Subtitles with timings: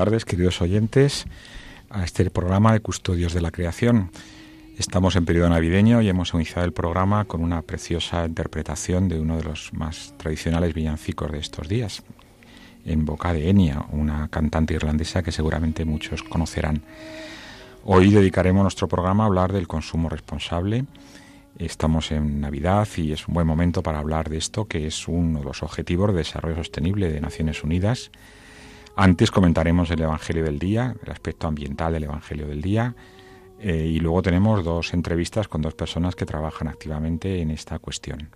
[0.00, 1.26] Tardes, queridos oyentes,
[1.90, 4.10] a este programa de Custodios de la Creación.
[4.78, 9.36] Estamos en periodo navideño y hemos iniciado el programa con una preciosa interpretación de uno
[9.36, 12.02] de los más tradicionales villancicos de estos días,
[12.86, 16.80] en boca de Enya, una cantante irlandesa que seguramente muchos conocerán.
[17.84, 20.86] Hoy dedicaremos nuestro programa a hablar del consumo responsable.
[21.58, 25.40] Estamos en Navidad y es un buen momento para hablar de esto, que es uno
[25.40, 28.10] de los objetivos de desarrollo sostenible de Naciones Unidas
[28.96, 32.94] antes comentaremos el Evangelio del día, el aspecto ambiental del Evangelio del día,
[33.58, 38.30] eh, y luego tenemos dos entrevistas con dos personas que trabajan activamente en esta cuestión.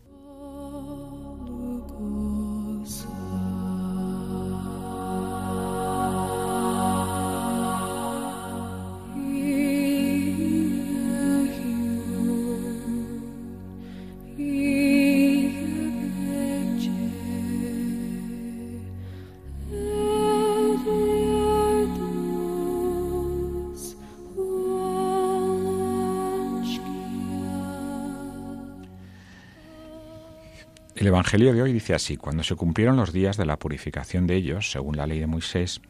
[31.14, 34.72] Evangelio de hoy dice así, cuando se cumplieron los días de la purificación de ellos,
[34.72, 35.80] según la ley de Moisés,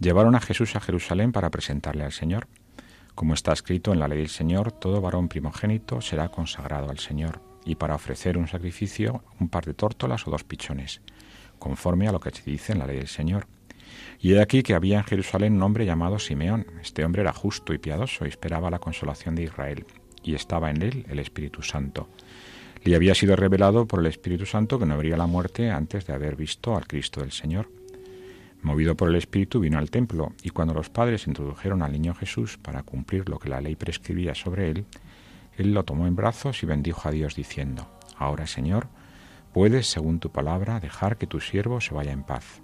[0.00, 2.48] llevaron a Jesús a Jerusalén para presentarle al Señor.
[3.14, 7.42] Como está escrito en la ley del Señor, todo varón primogénito será consagrado al Señor,
[7.62, 11.02] y para ofrecer un sacrificio, un par de tórtolas o dos pichones,
[11.58, 13.48] conforme a lo que se dice en la ley del Señor.
[14.18, 16.64] Y he aquí que había en Jerusalén un hombre llamado Simeón.
[16.80, 19.84] Este hombre era justo y piadoso y esperaba la consolación de Israel,
[20.22, 22.08] y estaba en él el Espíritu Santo
[22.82, 26.14] le había sido revelado por el Espíritu Santo que no habría la muerte antes de
[26.14, 27.68] haber visto al Cristo del Señor.
[28.62, 32.58] Movido por el Espíritu vino al templo y cuando los padres introdujeron al niño Jesús
[32.58, 34.86] para cumplir lo que la ley prescribía sobre él,
[35.56, 37.86] él lo tomó en brazos y bendijo a Dios diciendo,
[38.16, 38.88] Ahora Señor,
[39.52, 42.62] puedes, según tu palabra, dejar que tu siervo se vaya en paz,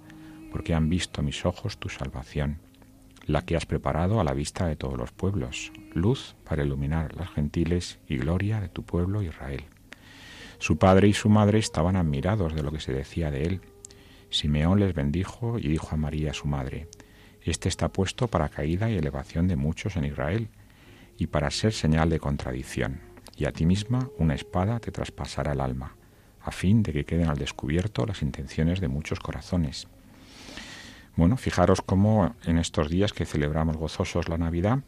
[0.51, 2.59] porque han visto mis ojos tu salvación,
[3.25, 7.29] la que has preparado a la vista de todos los pueblos, luz para iluminar las
[7.29, 9.63] gentiles y gloria de tu pueblo Israel.
[10.59, 13.61] Su padre y su madre estaban admirados de lo que se decía de él.
[14.29, 16.87] Simeón les bendijo y dijo a María su madre,
[17.43, 20.49] Este está puesto para caída y elevación de muchos en Israel,
[21.17, 23.01] y para ser señal de contradicción,
[23.35, 25.95] y a ti misma una espada te traspasará el alma,
[26.41, 29.87] a fin de que queden al descubierto las intenciones de muchos corazones.
[31.15, 34.79] Bueno, fijaros cómo en estos días que celebramos gozosos la Navidad,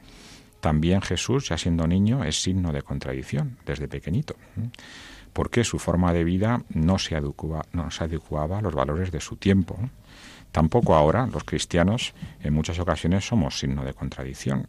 [0.61, 4.35] también Jesús, ya siendo niño, es signo de contradicción desde pequeñito
[5.33, 9.19] porque su forma de vida no se, adecuaba, no se adecuaba a los valores de
[9.19, 9.77] su tiempo.
[10.51, 14.67] Tampoco ahora los cristianos en muchas ocasiones somos signo de contradicción.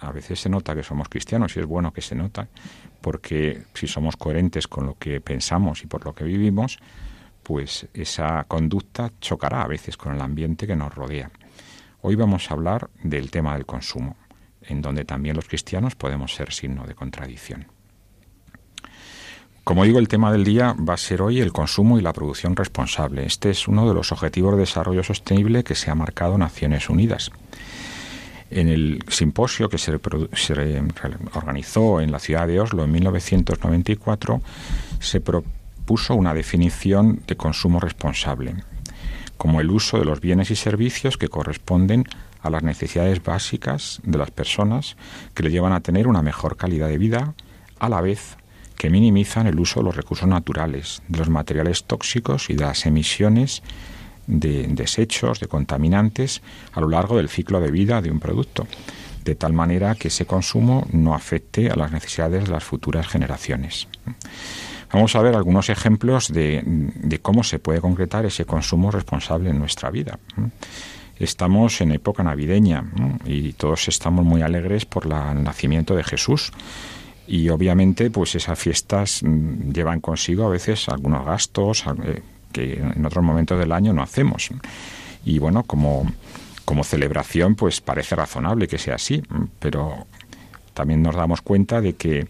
[0.00, 2.48] A veces se nota que somos cristianos y es bueno que se nota,
[3.00, 6.78] porque si somos coherentes con lo que pensamos y por lo que vivimos,
[7.42, 11.30] pues esa conducta chocará a veces con el ambiente que nos rodea.
[12.02, 14.16] Hoy vamos a hablar del tema del consumo,
[14.62, 17.75] en donde también los cristianos podemos ser signo de contradicción.
[19.66, 22.54] Como digo, el tema del día va a ser hoy el consumo y la producción
[22.54, 23.26] responsable.
[23.26, 27.32] Este es uno de los objetivos de desarrollo sostenible que se ha marcado Naciones Unidas.
[28.48, 29.98] En el simposio que se,
[31.34, 34.40] organizó en la ciudad de Oslo en 1994,
[35.00, 38.54] se propuso una definición de consumo responsable,
[39.36, 42.04] como el uso de los bienes y servicios que corresponden
[42.40, 44.96] a las necesidades básicas de las personas
[45.34, 47.34] que le llevan a tener una mejor calidad de vida,
[47.80, 48.36] a la vez
[48.76, 52.86] que minimizan el uso de los recursos naturales, de los materiales tóxicos y de las
[52.86, 53.62] emisiones
[54.26, 56.42] de desechos, de contaminantes
[56.72, 58.66] a lo largo del ciclo de vida de un producto,
[59.24, 63.88] de tal manera que ese consumo no afecte a las necesidades de las futuras generaciones.
[64.92, 69.58] Vamos a ver algunos ejemplos de, de cómo se puede concretar ese consumo responsable en
[69.58, 70.18] nuestra vida
[71.18, 72.84] estamos en época navideña
[73.24, 76.52] y todos estamos muy alegres por el nacimiento de Jesús.
[77.26, 83.04] Y obviamente, pues esas fiestas mm, llevan consigo a veces algunos gastos eh, que en
[83.04, 84.50] otros momentos del año no hacemos.
[85.24, 86.10] Y bueno, como,
[86.64, 89.22] como celebración, pues parece razonable que sea así,
[89.58, 90.06] pero
[90.72, 92.28] también nos damos cuenta de que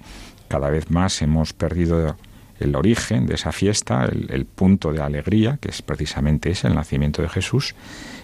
[0.48, 2.16] cada vez más hemos perdido
[2.58, 7.22] el origen de esa fiesta, el, punto de alegría, que es precisamente ese, el nacimiento
[7.22, 7.74] de Jesús,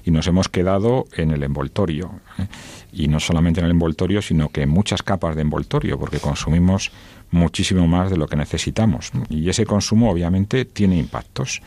[0.05, 2.21] y nos hemos quedado en el envoltorio.
[2.39, 2.47] ¿eh?
[2.93, 6.93] Y no solamente en el envoltorio, sino que en muchas capas de envoltorio, porque consumimos
[7.31, 9.11] muchísimo más de lo que necesitamos.
[9.29, 11.63] Y ese consumo obviamente tiene impactos.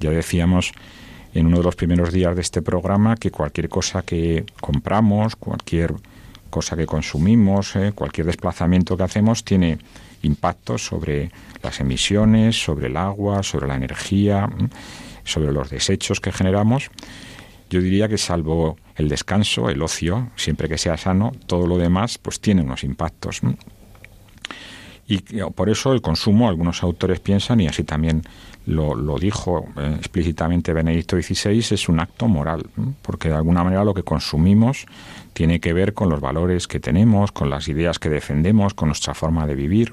[0.00, 0.72] Ya decíamos
[1.34, 5.94] en uno de los primeros días de este programa que cualquier cosa que compramos, cualquier
[6.50, 7.92] cosa que consumimos, ¿eh?
[7.94, 9.78] cualquier desplazamiento que hacemos tiene
[10.22, 11.30] impactos sobre
[11.62, 14.48] las emisiones, sobre el agua, sobre la energía,
[15.24, 16.90] sobre los desechos que generamos.
[17.68, 22.18] Yo diría que salvo el descanso, el ocio, siempre que sea sano, todo lo demás
[22.18, 23.40] pues tiene unos impactos.
[25.08, 25.18] Y
[25.54, 28.22] por eso el consumo, algunos autores piensan, y así también
[28.66, 32.66] lo, lo dijo eh, explícitamente Benedicto XVI, es un acto moral,
[33.02, 34.86] porque de alguna manera lo que consumimos
[35.32, 39.14] tiene que ver con los valores que tenemos, con las ideas que defendemos, con nuestra
[39.14, 39.92] forma de vivir.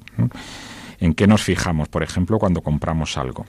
[0.99, 3.45] ¿En qué nos fijamos, por ejemplo, cuando compramos algo?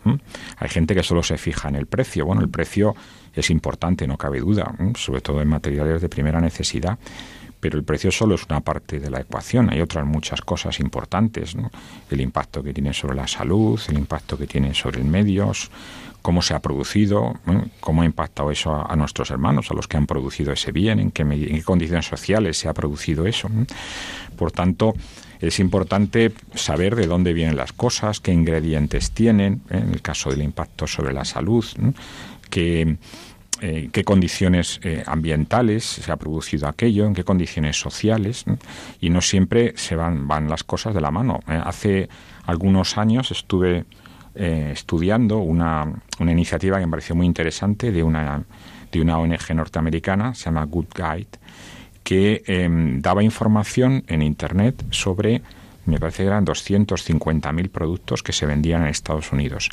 [0.58, 2.26] Hay gente que solo se fija en el precio.
[2.26, 2.94] Bueno, el precio
[3.32, 6.98] es importante, no cabe duda, sobre todo en materiales de primera necesidad
[7.64, 9.70] pero el precio solo es una parte de la ecuación.
[9.70, 11.56] Hay otras muchas cosas importantes,
[12.10, 15.50] el impacto que tiene sobre la salud, el impacto que tiene sobre el medio,
[16.20, 17.32] cómo se ha producido,
[17.80, 21.10] cómo ha impactado eso a, nuestros hermanos, a los que han producido ese bien, en
[21.10, 23.48] qué, en qué condiciones sociales se ha producido eso.
[24.36, 24.92] Por tanto,
[25.40, 29.78] es importante saber de dónde vienen las cosas, qué ingredientes tienen, ¿eh?
[29.78, 31.64] en el caso del impacto sobre la salud,
[32.50, 32.98] qué
[33.66, 38.44] eh, qué condiciones eh, ambientales se ha producido aquello, en qué condiciones sociales,
[39.00, 41.40] y no siempre se van, van las cosas de la mano.
[41.48, 42.10] Eh, hace
[42.44, 43.86] algunos años estuve
[44.34, 48.42] estudiando una, una, iniciativa que me pareció muy interesante de una,
[48.92, 51.38] de una ONG norteamericana, se llama Good Guide,
[52.02, 55.40] que em, daba información en Internet sobre
[55.86, 59.70] me parece que eran 250.000 productos que se vendían en Estados Unidos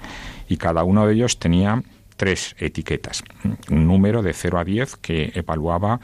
[0.47, 1.81] y cada uno de ellos tenía
[2.21, 3.23] tres etiquetas.
[3.71, 5.99] Un número de 0 a 10 que evaluaba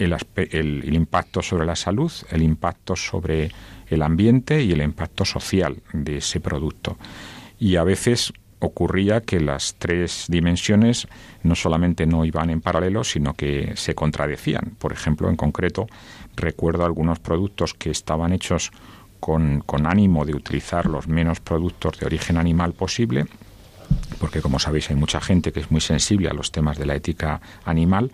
[0.00, 3.52] el, el, impacto sobre la salud, el impacto sobre
[3.88, 6.98] el ambiente y el impacto social de ese producto.
[7.60, 11.06] Y a veces ocurría que las tres dimensiones
[11.44, 14.74] no solamente no iban en paralelo, sino que se contradecían.
[14.76, 15.86] Por ejemplo, en concreto,
[16.34, 18.72] recuerdo algunos productos que estaban hechos
[19.20, 23.26] con, con ánimo de utilizar los menos productos de origen animal posible
[24.18, 26.94] porque como sabéis hay mucha gente que es muy sensible a los temas de la
[26.94, 28.12] ética animal,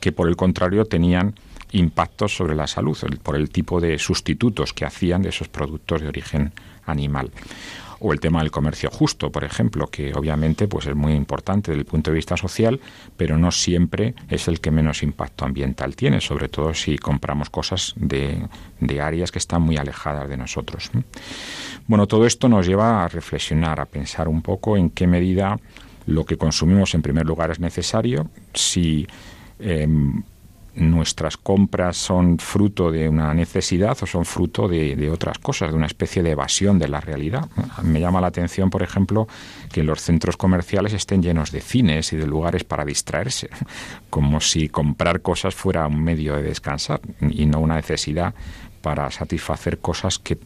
[0.00, 1.34] que por el contrario tenían
[1.72, 6.08] impactos sobre la salud por el tipo de sustitutos que hacían de esos productos de
[6.08, 6.52] origen
[6.86, 7.30] animal
[8.00, 11.80] o el tema del comercio justo, por ejemplo, que obviamente pues es muy importante desde
[11.80, 12.80] el punto de vista social,
[13.16, 17.92] pero no siempre es el que menos impacto ambiental tiene, sobre todo si compramos cosas
[17.96, 18.42] de,
[18.80, 20.90] de áreas que están muy alejadas de nosotros.
[21.90, 25.58] Bueno, todo esto nos lleva a reflexionar, a pensar un poco en qué medida
[26.06, 29.08] lo que consumimos en primer lugar es necesario, si
[29.58, 30.22] em,
[30.76, 35.86] nuestras compras son fruto de una necesidad o son fruto de, otras cosas, de una
[35.86, 37.48] especie de evasión de la realidad.
[37.82, 39.26] Me llama la atención, por ejemplo,
[39.72, 43.50] que los centros comerciales estén llenos de cines y de lugares para distraerse,
[44.10, 48.32] como si comprar cosas fuera un medio de descansar y no una necesidad
[48.80, 50.38] para satisfacer cosas que,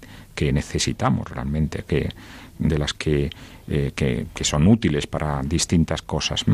[0.53, 2.11] necesitamos realmente, que,
[2.59, 3.31] de las que,
[3.69, 6.45] eh, que, que son útiles para distintas cosas.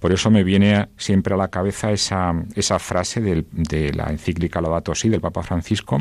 [0.00, 4.94] Por eso me viene siempre a la cabeza esa, esa frase de la encíclica Laudato
[4.94, 5.98] Si del Papa Francisco,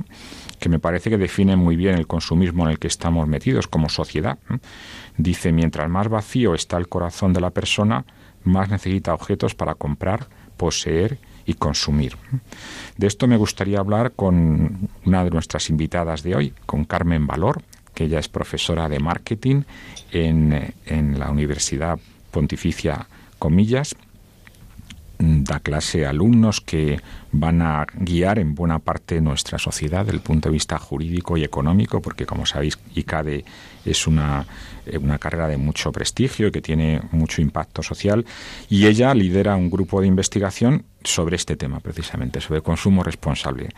[0.60, 3.90] que me parece que define muy bien el consumismo en el que estamos metidos como
[3.90, 4.38] sociedad.
[5.18, 8.06] Dice, mientras más vacío está el corazón de la persona,
[8.44, 12.16] más necesita objetos para comprar, poseer y consumir.
[12.98, 17.64] De esto me gustaría hablar con una de nuestras invitadas de hoy, con Carmen Valor,
[17.96, 19.64] que ella es profesora de marketing
[20.12, 21.98] en, en la Universidad
[22.30, 23.08] Pontificia
[23.40, 23.96] comillas,
[25.18, 27.00] da clase a alumnos que
[27.32, 31.44] van a guiar en buena parte nuestra sociedad desde el punto de vista jurídico y
[31.44, 33.46] económico, porque como sabéis, ICADE
[33.92, 34.46] es una,
[34.86, 38.26] eh, una carrera de mucho prestigio y que tiene mucho impacto social,
[38.70, 43.70] y ella lidera un grupo de investigación sobre este tema, precisamente, sobre consumo responsable.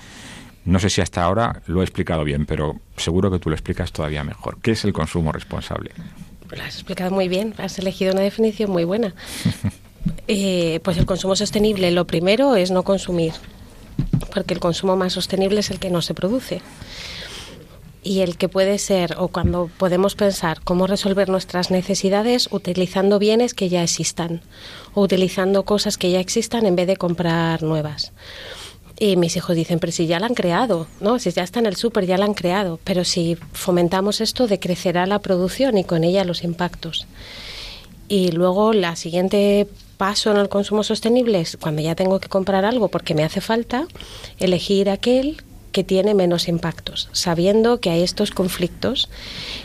[0.66, 3.92] No sé si hasta ahora lo he explicado bien, pero seguro que tú lo explicas
[3.92, 4.58] todavía mejor.
[4.62, 5.92] ¿Qué es el consumo responsable?
[6.52, 9.14] Lo has explicado muy bien, has elegido una definición muy buena.
[10.28, 13.34] Eh, pues el consumo sostenible, lo primero es no consumir,
[14.34, 16.62] porque el consumo más sostenible es el que no se produce.
[18.02, 23.54] Y el que puede ser, o cuando podemos pensar cómo resolver nuestras necesidades utilizando bienes
[23.54, 24.42] que ya existan,
[24.94, 28.14] o utilizando cosas que ya existan en vez de comprar nuevas.
[28.98, 31.20] Y mis hijos dicen, pero si ya la han creado, ¿no?
[31.20, 32.80] Si ya está en el súper, ya la han creado.
[32.84, 37.08] Pero si fomentamos esto, decrecerá la producción y con ella los impactos.
[38.10, 42.66] Y luego la siguiente paso en el consumo sostenible es cuando ya tengo que comprar
[42.66, 43.86] algo porque me hace falta,
[44.38, 49.10] elegir aquel que tiene menos impactos, sabiendo que hay estos conflictos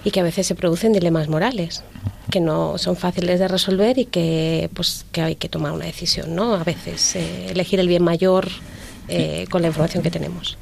[0.04, 1.82] y que a veces se producen dilemas morales
[2.30, 6.34] que no son fáciles de resolver y que pues que hay que tomar una decisión,
[6.34, 6.54] ¿no?
[6.54, 8.49] A veces eh, elegir el bien mayor
[9.08, 10.56] eh, con la información que tenemos.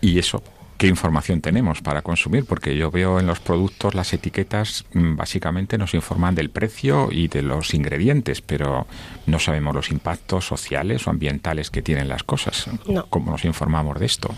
[0.00, 0.42] ¿Y eso?
[0.78, 2.44] ¿Qué información tenemos para consumir?
[2.44, 7.26] Porque yo veo en los productos las etiquetas mm, básicamente nos informan del precio y
[7.26, 8.86] de los ingredientes, pero
[9.26, 12.70] no sabemos los impactos sociales o ambientales que tienen las cosas.
[13.10, 14.32] ¿Cómo nos informamos de esto?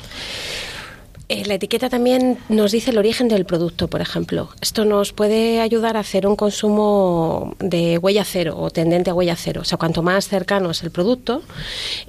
[1.32, 4.48] Eh, la etiqueta también nos dice el origen del producto, por ejemplo.
[4.60, 9.36] Esto nos puede ayudar a hacer un consumo de huella cero o tendente a huella
[9.36, 9.60] cero.
[9.60, 11.42] O sea, cuanto más cercano es el producto,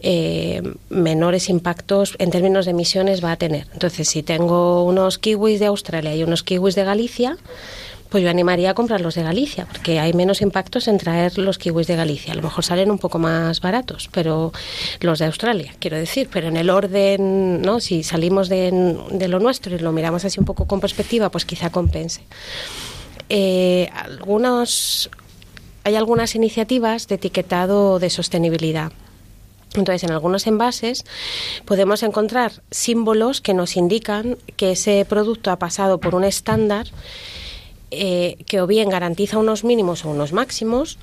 [0.02, 3.68] eh, menores impactos en términos de emisiones va a tener.
[3.74, 7.38] Entonces, si tengo unos kiwis de Australia y unos kiwis de Galicia,
[8.12, 11.58] pues yo animaría a comprar los de Galicia, porque hay menos impactos en traer los
[11.58, 12.34] kiwis de Galicia.
[12.34, 14.52] A lo mejor salen un poco más baratos, pero
[15.00, 17.80] los de Australia, quiero decir, pero en el orden, ¿no?
[17.80, 18.70] Si salimos de,
[19.30, 22.24] lo nuestro y lo miramos así un poco con perspectiva, pues quizá compense.
[23.30, 25.10] Eh, algunos,
[25.86, 28.92] hay algunas iniciativas de etiquetado de sostenibilidad.
[29.76, 31.06] Entonces, en algunos envases
[31.64, 36.88] podemos encontrar símbolos que nos indican que ese producto ha pasado por un estándar
[37.92, 40.98] eh, que o bien garantiza unos mínimos o unos máximos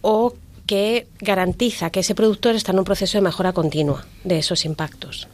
[0.00, 0.34] o
[0.66, 5.28] que garantiza que ese productor está en un proceso de mejora continua de esos impactos.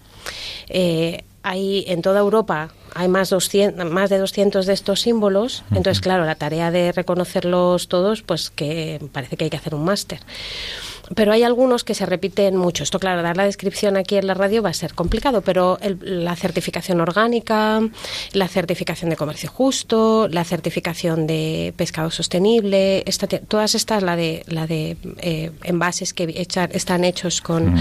[0.69, 6.01] Eh, hay en toda Europa hay más, 200, más de 200 de estos símbolos, entonces
[6.01, 10.21] claro, la tarea de reconocerlos todos, pues que parece que hay que hacer un máster
[11.15, 12.83] pero hay algunos que se repiten mucho.
[12.83, 16.37] Esto, claro, dar la descripción aquí en la radio va a ser complicado, pero la
[16.37, 17.81] certificación orgánica,
[18.33, 23.05] la certificación de comercio justo, la certificación de pescado sostenible,
[23.49, 27.75] todas estas, la de, la de eh, envases que están hechos con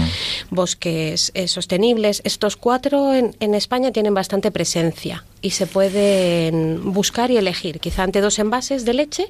[0.50, 7.30] bosques eh, sostenibles, estos cuatro en, en España tienen bastante presencia y se pueden buscar
[7.30, 7.78] y elegir.
[7.78, 9.26] Quizá ante dos envases de leche,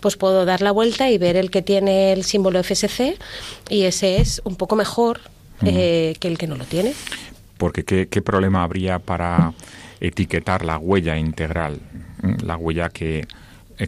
[0.00, 3.16] pues puedo dar la vuelta y ver el que tiene el símbolo FSC
[3.70, 5.20] y ese es un poco mejor
[5.64, 6.94] eh, que el que no lo tiene.
[7.58, 9.52] Porque ¿qué, ¿qué, problema habría para
[10.00, 11.78] etiquetar la huella integral,
[12.42, 13.28] la huella que,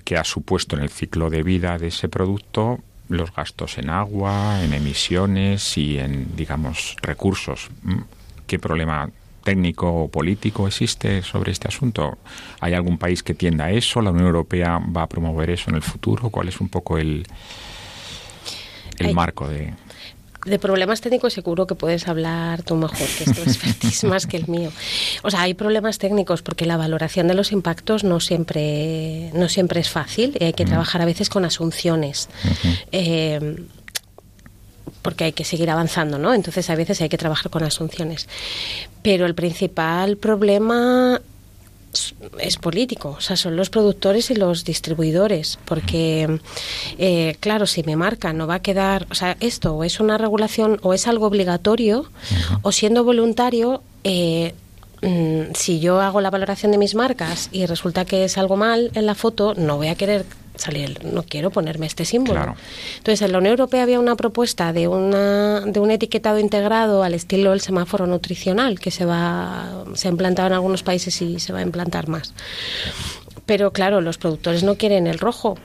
[0.05, 2.79] que ha supuesto en el ciclo de vida de ese producto
[3.09, 7.69] los gastos en agua, en emisiones y en, digamos, recursos.
[8.47, 9.11] ¿Qué problema
[9.45, 12.19] técnico o político existe sobre este asunto?
[12.61, 14.01] ¿Hay algún país que tienda a eso?
[14.01, 16.31] ¿La Unión Europea va a promover eso en el futuro?
[16.31, 17.27] ¿Cuál es un poco el,
[18.99, 19.75] el marco de...?
[20.45, 23.25] de problemas técnicos seguro que puedes hablar tú mejor, que
[23.89, 24.71] es más que el mío.
[25.23, 29.81] O sea, hay problemas técnicos porque la valoración de los impactos no siempre, no siempre
[29.81, 32.29] es fácil y hay que trabajar a veces con asunciones
[35.05, 36.33] porque hay que seguir avanzando, ¿no?
[36.33, 38.27] Entonces a veces hay que trabajar con asunciones.
[39.03, 41.21] Pero el principal problema
[42.41, 46.41] es político, o sea, son los productores y los distribuidores, porque,
[46.99, 50.19] eh, claro, si mi marca no va a quedar, o sea, esto o es una
[50.19, 52.11] regulación o es algo obligatorio,
[52.63, 54.55] o siendo voluntario, eh,
[55.03, 58.91] mm, si yo hago la valoración de mis marcas y resulta que es algo mal
[58.95, 60.25] en la foto, no voy a querer
[60.57, 62.55] salir, no quiero ponerme este símbolo.
[62.99, 67.15] Entonces, en la Unión Europea había una propuesta de, una, de un etiquetado integrado al
[67.15, 71.53] estilo del semáforo nutricional que se, va, se ha implantado en algunos países y se
[71.53, 72.35] va a implantar más.
[73.47, 75.59] Pero claro, los productores no quieren el rojo,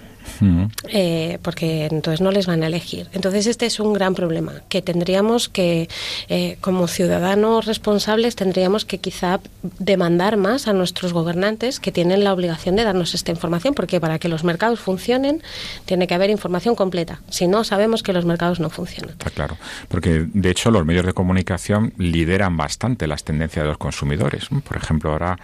[0.88, 3.08] eh, porque entonces no les van a elegir.
[3.14, 5.90] Entonces este es un gran problema que tendríamos que,
[6.30, 9.40] eh, como ciudadanos responsables, tendríamos que quizá
[9.80, 14.20] demandar más a nuestros gobernantes que tienen la obligación de darnos esta información, porque para
[14.20, 15.42] que los mercados funcionen
[15.86, 17.22] tiene que haber información completa.
[17.30, 19.12] Si no, sabemos que los mercados no funcionan.
[19.12, 19.58] Está claro,
[19.88, 24.48] porque de hecho los medios de comunicación lideran bastante las tendencias de los consumidores.
[24.64, 25.38] Por ejemplo, ahora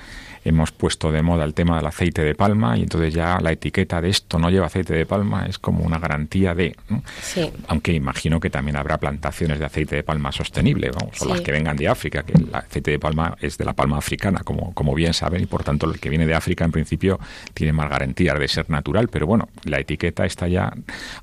[0.46, 4.00] hemos puesto de moda el tema del aceite de palma y entonces ya la etiqueta
[4.00, 6.76] de esto no lleva aceite de palma es como una garantía de...
[7.22, 7.52] Sí.
[7.68, 11.52] Aunque imagino que también habrá plantaciones de aceite de palma sostenible, vamos, o las que
[11.52, 14.94] vengan de África, que el aceite de palma es de la palma africana, como, como
[14.94, 17.20] bien saben, y por tanto el que viene de África en principio
[17.56, 20.72] tiene más garantías de ser natural, pero bueno, la etiqueta está ya...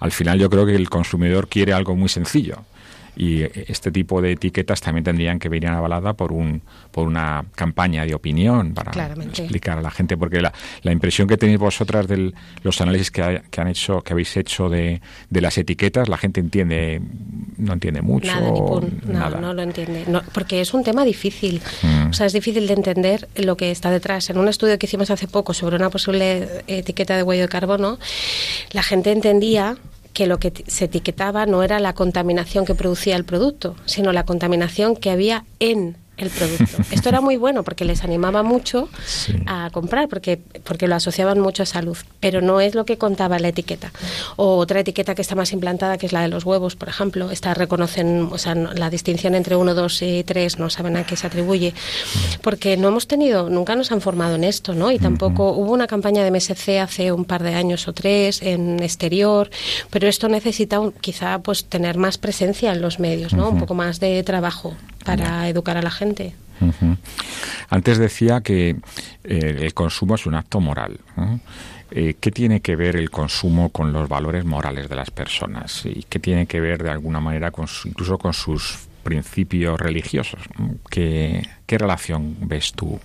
[0.00, 2.64] Al final yo creo que el consumidor quiere algo muy sencillo
[3.16, 8.06] y este tipo de etiquetas también tendrían que venir avalada por un por una campaña
[8.06, 10.52] de opinión para explicar a la gente porque la,
[10.82, 14.68] la impresión que tenéis vosotras de los análisis que, que, han hecho que habéis hecho
[14.68, 17.00] de, de, las etiquetas la gente entiende
[17.58, 18.32] no entiende mucho
[19.06, 20.04] nada, no, lo entiende.
[20.32, 21.60] Porque es un tema difícil.
[21.82, 22.10] Mm.
[22.10, 24.30] o sea es difícil de entender lo que está detrás.
[24.30, 27.98] En un estudio que hicimos hace poco sobre una posible etiqueta de huello de carbono
[28.72, 29.76] la gente entendía
[30.12, 34.24] que lo que se etiquetaba no era la contaminación que producía el producto, sino la
[34.24, 36.82] contaminación que había en el producto.
[36.90, 38.88] Esto era muy bueno porque les animaba mucho
[39.46, 43.38] a comprar, porque, porque lo asociaban mucho a salud, pero no es lo que contaba
[43.38, 43.92] la etiqueta.
[44.36, 47.30] O otra etiqueta que está más implantada, que es la de los huevos, por ejemplo,
[47.30, 51.16] esta reconocen, o sea, la distinción entre 1, 2 y 3 no saben a qué
[51.16, 51.74] se atribuye,
[52.42, 54.90] porque no hemos tenido, nunca nos han formado en esto, ¿no?
[54.90, 58.82] Y tampoco hubo una campaña de MSC hace un par de años o tres en
[58.82, 59.50] exterior,
[59.90, 63.50] pero esto necesita quizá pues tener más presencia en los medios, ¿no?
[63.50, 64.74] Un poco más de trabajo
[65.04, 66.11] para educar a la gente.
[67.68, 68.76] Antes decía que
[69.24, 71.00] eh, el consumo es un acto moral.
[71.90, 75.84] Eh, ¿Qué tiene que ver el consumo con los valores morales de las personas?
[75.84, 80.40] ¿Y qué tiene que ver de alguna manera con incluso con sus principios religiosos?
[80.88, 82.98] ¿Qué, ¿Qué, relación ves tú?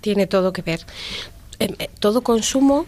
[0.00, 0.80] Tiene todo que ver.
[1.60, 2.86] Eh, todo consumo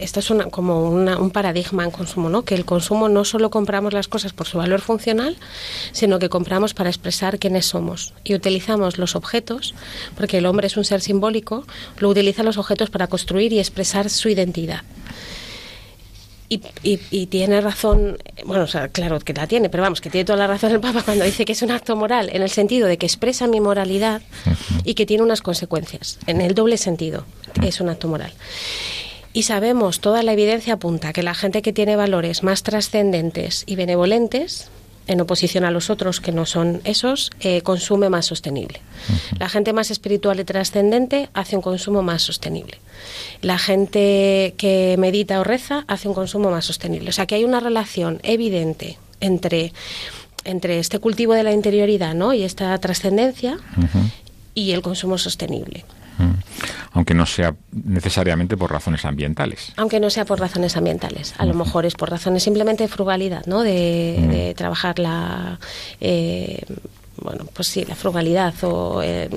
[0.00, 2.42] esto es una, como un paradigma en consumo, ¿no?
[2.42, 5.36] Que el consumo no solo compramos las cosas por su valor funcional,
[5.92, 8.14] sino que compramos para expresar quiénes somos.
[8.24, 9.74] Y utilizamos los objetos,
[10.16, 11.64] porque el hombre es un ser simbólico,
[11.98, 14.82] lo utiliza los objetos para construir y expresar su identidad.
[16.52, 20.24] Y, y, tiene razón, bueno, o sea, claro que la tiene, pero vamos, que tiene
[20.24, 22.88] toda la razón el Papa cuando dice que es un acto moral, en el sentido
[22.88, 24.20] de que expresa mi moralidad
[24.82, 27.24] y que tiene unas consecuencias, en el doble sentido,
[27.62, 28.32] es un acto moral.
[29.32, 33.76] Y sabemos, toda la evidencia apunta que la gente que tiene valores más trascendentes y
[33.76, 34.68] benevolentes,
[35.06, 38.80] en oposición a los otros que no son esos, eh, consume más sostenible.
[39.38, 42.78] La gente más espiritual y trascendente hace un consumo más sostenible.
[43.40, 47.10] La gente que medita o reza hace un consumo más sostenible.
[47.10, 49.72] O sea que hay una relación evidente entre,
[50.44, 52.32] entre este cultivo de la interioridad ¿no?
[52.32, 53.58] y esta trascendencia
[54.54, 55.84] y el consumo sostenible.
[56.92, 59.72] Aunque no sea necesariamente por razones ambientales.
[59.76, 61.34] Aunque no sea por razones ambientales.
[61.38, 63.62] A lo mejor es por razones simplemente de frugalidad, ¿no?
[63.62, 65.58] De, trabajar la.
[66.00, 66.64] Eh,
[67.22, 69.28] bueno, pues sí, la frugalidad o eh,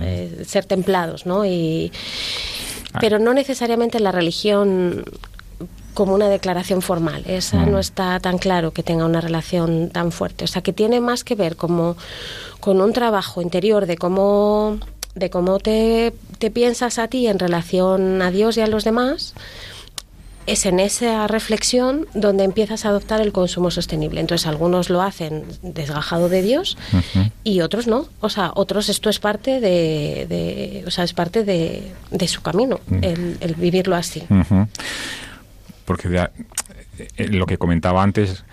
[0.00, 1.44] eh, ser templados, ¿no?
[1.44, 1.92] Y,
[2.92, 2.98] ah.
[3.00, 5.04] pero no necesariamente la religión
[5.94, 7.22] como una declaración formal.
[7.26, 10.44] Esa no está tan claro que tenga una relación tan fuerte.
[10.44, 11.96] O sea, que tiene más que ver como
[12.60, 14.78] con un trabajo interior de cómo
[15.14, 16.12] de cómo te,
[16.52, 19.34] piensas a ti en relación a Dios y a los demás,
[20.46, 24.20] es en esa reflexión donde empiezas a adoptar el consumo sostenible.
[24.20, 26.76] Entonces, algunos lo hacen desgajado de Dios
[27.44, 28.08] y otros no.
[28.20, 32.98] O sea, otros esto es parte de, o sea, es parte de, su camino, mm.
[33.02, 34.22] el, vivirlo así.
[35.86, 36.08] Porque
[37.16, 38.44] lo que comentaba antes,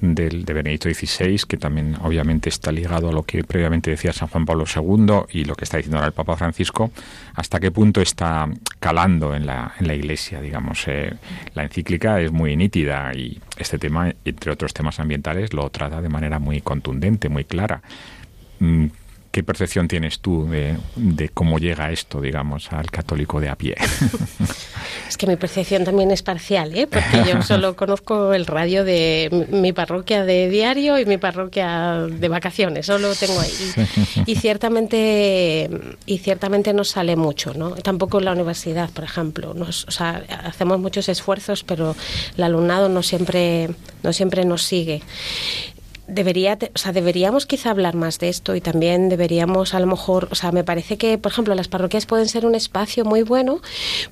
[0.00, 4.28] del, de Benedicto XVI, que también obviamente está ligado a lo que previamente decía San
[4.28, 6.90] Juan Pablo II y lo que está diciendo ahora el Papa Francisco,
[7.34, 8.48] hasta qué punto está
[8.78, 10.84] calando en la, en la Iglesia, digamos.
[10.86, 11.12] Eh,
[11.54, 16.08] la encíclica es muy nítida y este tema, entre otros temas ambientales, lo trata de
[16.08, 17.82] manera muy contundente, muy clara.
[18.60, 18.86] Mm,
[19.38, 23.76] ¿Qué percepción tienes tú de, cómo llega esto, digamos, al católico de a pie?
[25.08, 26.86] Es que mi percepción también es parcial, ¿eh?
[26.86, 32.28] porque yo solo conozco el radio de mi parroquia de diario y mi parroquia de
[32.28, 33.86] vacaciones, solo tengo ahí.
[34.26, 35.70] Y, ciertamente,
[36.04, 37.70] y ciertamente no sale mucho, ¿no?
[37.70, 39.54] Tampoco en la universidad, por ejemplo.
[39.54, 41.94] Nos, o sea, hacemos muchos esfuerzos, pero
[42.36, 43.70] el alumnado no siempre,
[44.02, 45.02] no siempre nos sigue
[46.08, 50.28] debería, o sea, deberíamos quizá hablar más de esto y también deberíamos a lo mejor,
[50.30, 53.60] o sea, me parece que, por ejemplo, las parroquias pueden ser un espacio muy bueno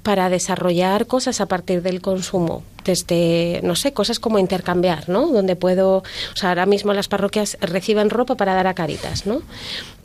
[0.03, 5.27] para desarrollar cosas a partir del consumo, desde, no sé, cosas como intercambiar, ¿no?
[5.27, 9.43] Donde puedo, o sea, ahora mismo las parroquias reciben ropa para dar a caritas, ¿no?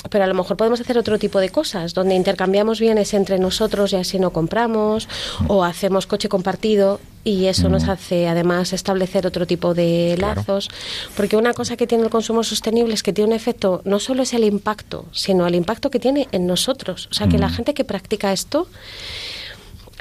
[0.10, 3.94] Pero a lo mejor podemos hacer otro tipo de cosas, donde intercambiamos bienes entre nosotros
[3.94, 5.08] y así no compramos,
[5.48, 7.90] o hacemos coche compartido y eso nos mm.
[7.92, 10.70] hace además establecer otro tipo de lazos,
[11.16, 14.24] porque una cosa que tiene el consumo sostenible es que tiene un efecto, no solo
[14.24, 17.08] es el impacto, sino el impacto que tiene en nosotros.
[17.12, 17.54] O sea, que la mm.
[17.54, 18.68] gente que practica esto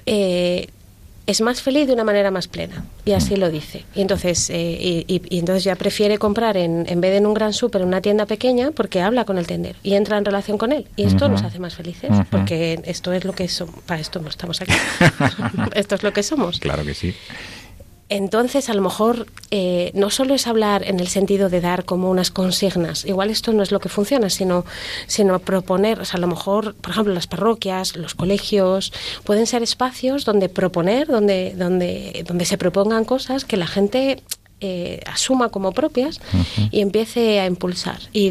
[0.06, 0.68] eh,
[1.30, 2.84] es más feliz de una manera más plena.
[3.04, 3.84] Y así lo dice.
[3.94, 7.52] Y entonces, eh, y, entonces ya prefiere comprar en, en vez de en un gran
[7.52, 10.72] súper, en una tienda pequeña, porque habla con el tender y entra en relación con
[10.72, 10.86] él.
[10.96, 13.76] Y esto nos hace más felices, porque esto es lo que somos.
[13.86, 14.72] Para esto no estamos aquí.
[15.74, 16.58] esto es lo que somos.
[16.58, 17.14] Claro que sí.
[18.10, 22.10] Entonces, a lo mejor eh, no solo es hablar en el sentido de dar como
[22.10, 24.64] unas consignas, igual esto no es lo que funciona, sino,
[25.06, 28.92] sino proponer, o sea, a lo mejor, por ejemplo, las parroquias, los colegios,
[29.22, 34.24] pueden ser espacios donde proponer, donde, donde, donde se propongan cosas que la gente
[34.62, 36.20] eh, asuma como propias
[36.70, 37.98] y empiece a impulsar.
[38.12, 38.30] Y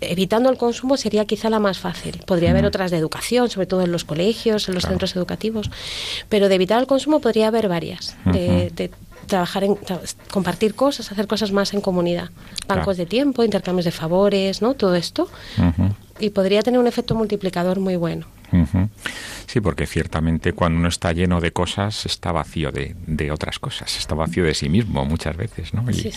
[0.00, 2.22] evitando el consumo sería quizá la más fácil.
[2.26, 5.70] Podría haber otras de educación, sobre todo en los colegios, en los centros educativos,
[6.28, 8.16] pero de evitar el consumo podría haber varias.
[8.24, 8.90] de,
[9.30, 9.78] trabajar en
[10.30, 12.28] compartir cosas, hacer cosas más en comunidad,
[12.68, 14.74] bancos de tiempo, intercambios de favores, ¿no?
[14.74, 15.28] Todo esto.
[16.18, 18.26] Y podría tener un efecto multiplicador muy bueno.
[19.46, 23.96] Sí, porque ciertamente cuando uno está lleno de cosas está vacío de, de otras cosas,
[23.96, 25.84] está vacío de sí mismo muchas veces, ¿no?
[25.90, 26.12] Y,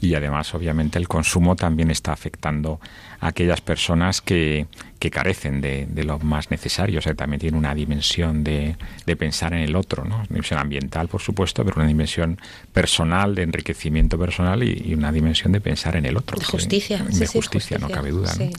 [0.00, 2.80] y, además, obviamente, el consumo también está afectando
[3.20, 4.66] a aquellas personas que,
[4.98, 9.16] que carecen de, de, lo más necesario, o sea, también tiene una dimensión de, de
[9.16, 10.16] pensar en el otro, ¿no?
[10.16, 12.38] Una dimensión ambiental, por supuesto, pero una dimensión
[12.72, 16.38] personal, de enriquecimiento personal y, una dimensión de pensar en el otro.
[16.38, 16.98] De justicia.
[16.98, 18.32] De, justicia, no cabe duda.
[18.38, 18.50] ¿no?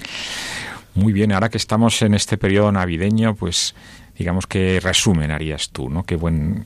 [0.98, 3.76] Muy bien, ahora que estamos en este periodo navideño, pues
[4.18, 6.04] digamos que resumen harías tú, ¿no?
[6.04, 6.66] Qué buen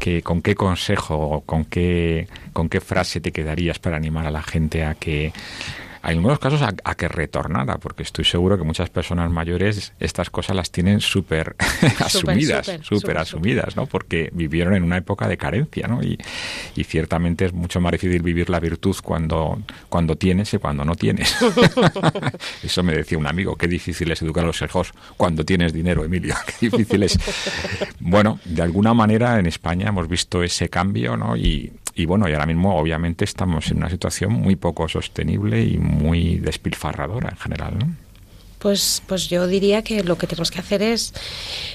[0.00, 4.42] que, con qué consejo, con qué con qué frase te quedarías para animar a la
[4.42, 5.32] gente a que
[6.02, 10.56] en algunos casos a, que retornara, porque estoy seguro que muchas personas mayores estas cosas
[10.56, 11.56] las tienen súper
[11.98, 13.86] asumidas, súper asumidas, ¿no?
[13.86, 16.02] Porque vivieron en una época de carencia, ¿no?
[16.02, 16.18] Y,
[16.74, 20.94] y, ciertamente es mucho más difícil vivir la virtud cuando, cuando tienes y cuando no
[20.94, 21.36] tienes.
[22.62, 26.04] Eso me decía un amigo, qué difícil es educar a los hijos cuando tienes dinero,
[26.04, 27.18] Emilio, qué difícil es.
[28.00, 31.36] Bueno, de alguna manera en España hemos visto ese cambio, ¿no?
[31.36, 35.78] Y, y bueno, y ahora mismo obviamente estamos en una situación muy poco sostenible y
[35.78, 37.88] muy despilfarradora en general, ¿no?
[38.60, 41.12] Pues, pues yo diría que lo que tenemos que hacer es,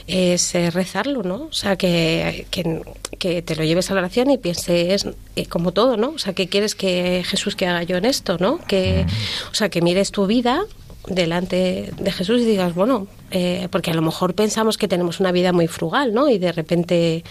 [0.08, 1.44] es eh, rezarlo, ¿no?
[1.44, 5.96] O sea, que, que, te lo lleves a la oración y pienses eh, como todo,
[5.98, 6.10] ¿no?
[6.10, 8.60] O sea, ¿qué quieres que Jesús que haga yo en esto, ¿no?
[8.60, 9.06] Que,
[9.52, 10.62] o sea, que mires tu vida
[11.08, 15.32] delante de Jesús y digas, bueno, eh, porque a lo mejor pensamos que tenemos una
[15.32, 16.30] vida muy frugal, ¿no?
[16.30, 17.24] Y de repente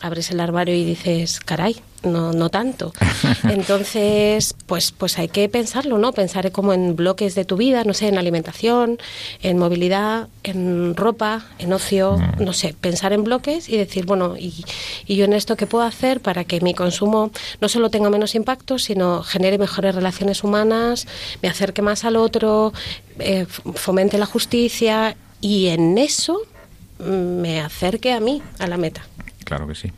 [0.00, 2.92] abres el armario y dices, caray, no, no tanto.
[3.44, 6.12] Entonces, pues, pues hay que pensarlo, ¿no?
[6.12, 8.98] Pensar como en bloques de tu vida, no sé, en alimentación,
[9.42, 12.44] en movilidad, en ropa, en ocio, mm.
[12.44, 14.64] no sé, pensar en bloques y decir, bueno, y,
[15.06, 18.34] y yo en esto qué puedo hacer para que mi consumo no solo tenga menos
[18.34, 21.06] impacto, sino genere mejores relaciones humanas,
[21.42, 22.72] me acerque más al otro,
[23.18, 26.40] eh, fomente la justicia y en eso
[26.98, 29.02] mm, me acerque a mí, a la meta.
[29.50, 29.92] Claro que sí.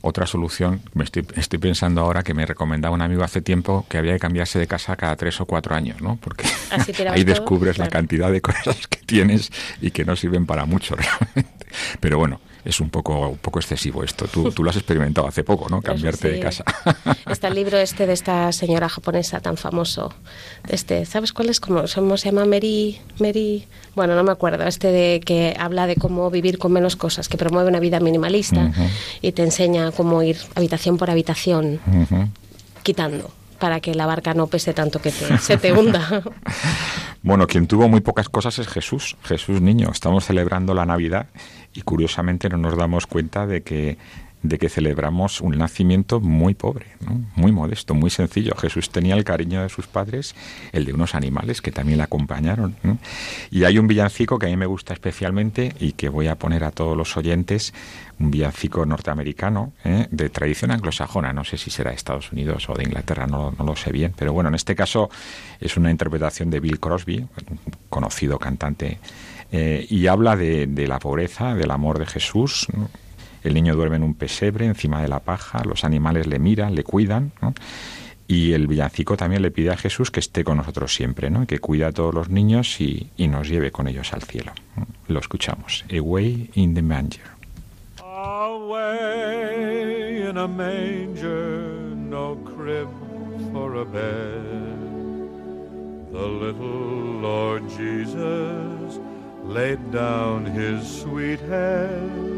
[0.00, 3.96] Otra solución, me estoy, estoy pensando ahora que me recomendaba un amigo hace tiempo que
[3.96, 6.16] había que cambiarse de casa cada tres o cuatro años, ¿no?
[6.20, 6.48] Porque
[7.10, 11.66] ahí descubres la cantidad de cosas que tienes y que no sirven para mucho realmente.
[12.00, 14.26] Pero bueno, es un poco, un poco excesivo esto.
[14.26, 15.80] Tú, tú lo has experimentado hace poco, ¿no?
[15.80, 16.64] Cambiarte de casa.
[17.30, 20.12] Está el libro este de esta señora japonesa tan famoso.
[20.68, 21.60] Este, ¿Sabes cuál es?
[21.60, 22.44] ¿Cómo, se llama?
[22.44, 23.66] Mary, Mary...
[23.94, 24.66] Bueno, no me acuerdo.
[24.66, 28.72] Este de que habla de cómo vivir con menos cosas, que promueve una vida minimalista
[29.22, 31.80] y te enseña cómo ir habitación por habitación
[32.82, 36.22] quitando para que la barca no pese tanto que se te hunda.
[37.22, 39.90] bueno, quien tuvo muy pocas cosas es Jesús, Jesús niño.
[39.92, 41.26] Estamos celebrando la Navidad
[41.74, 43.98] y curiosamente no nos damos cuenta de que
[44.48, 46.86] de que celebramos un nacimiento muy pobre,
[47.34, 48.54] muy modesto, muy sencillo.
[48.56, 50.34] Jesús tenía el cariño de sus padres,
[50.72, 52.76] el de unos animales que también le acompañaron.
[53.50, 56.64] Y hay un villancico que a mí me gusta especialmente y que voy a poner
[56.64, 57.72] a todos los oyentes,
[58.18, 60.06] un villancico norteamericano ¿eh?
[60.10, 63.76] de tradición anglosajona, no sé si será de Estados Unidos o de Inglaterra, no, lo
[63.76, 65.10] sé bien, pero bueno, en este caso
[65.60, 68.98] es una interpretación de Bill Crosby, un conocido cantante,
[69.52, 72.66] eh, y habla de, de, la pobreza, del amor de Jesús.
[73.46, 76.82] El niño duerme en un pesebre encima de la paja, los animales le miran, le
[76.82, 77.30] cuidan,
[78.26, 81.46] Y el villancico también le pide a Jesús que esté con nosotros siempre, ¿no?
[81.46, 84.50] que cuida a todos los niños y, y nos lleve con ellos al cielo.
[85.06, 85.84] Lo escuchamos.
[85.96, 87.22] Away in the manger.
[88.00, 89.06] Away
[90.28, 92.88] in a manger, no crib
[93.52, 94.42] for a bed.
[96.10, 98.98] The little Lord Jesus
[99.44, 102.35] laid down his sweet head.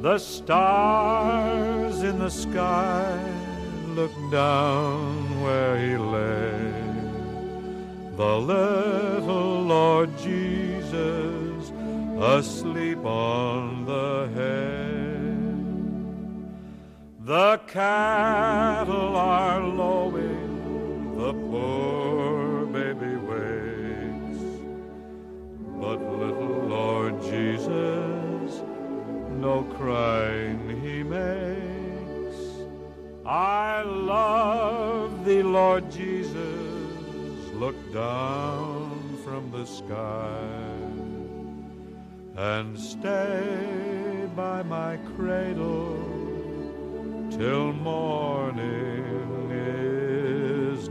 [0.00, 3.18] The stars in the sky
[3.88, 6.72] looked down where he lay.
[8.16, 11.72] The little Lord Jesus
[12.20, 14.78] asleep on the hay.
[17.24, 24.40] The cattle are lowing, the poor baby wakes.
[25.80, 28.07] But little Lord Jesus,
[29.48, 32.38] no crime he makes.
[33.24, 40.68] I love thee, Lord Jesus, look down from the sky
[42.50, 45.96] and stay by my cradle
[47.30, 50.88] till morning is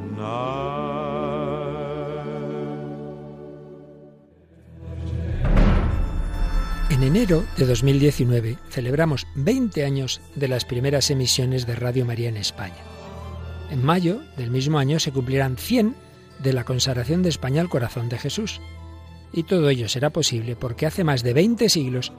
[6.98, 12.38] En enero de 2019 celebramos 20 años de las primeras emisiones de Radio María en
[12.38, 12.82] España.
[13.70, 15.96] En mayo del mismo año se cumplirán 100
[16.40, 18.62] de la consagración de España al corazón de Jesús.
[19.32, 22.14] Y todo ello será posible porque hace más de 20 siglos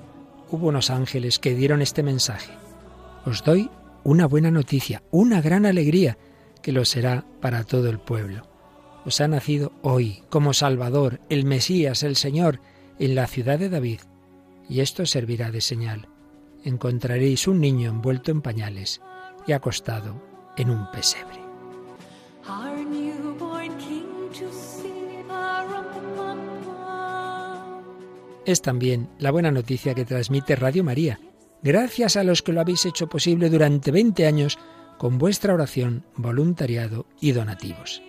[0.48, 2.52] hubo unos ángeles que dieron este mensaje.
[3.24, 3.70] Os doy
[4.04, 6.18] una buena noticia, una gran alegría,
[6.62, 8.48] que lo será para todo el pueblo.
[9.04, 12.60] Os ha nacido hoy como Salvador, el Mesías, el Señor,
[13.00, 13.98] en la ciudad de David,
[14.68, 16.08] y esto servirá de señal.
[16.64, 19.00] Encontraréis un niño envuelto en pañales
[19.46, 20.20] y acostado
[20.56, 21.40] en un pesebre.
[28.44, 31.20] Es también la buena noticia que transmite Radio María,
[31.62, 34.58] gracias a los que lo habéis hecho posible durante 20 años
[34.96, 38.02] con vuestra oración, voluntariado y donativos.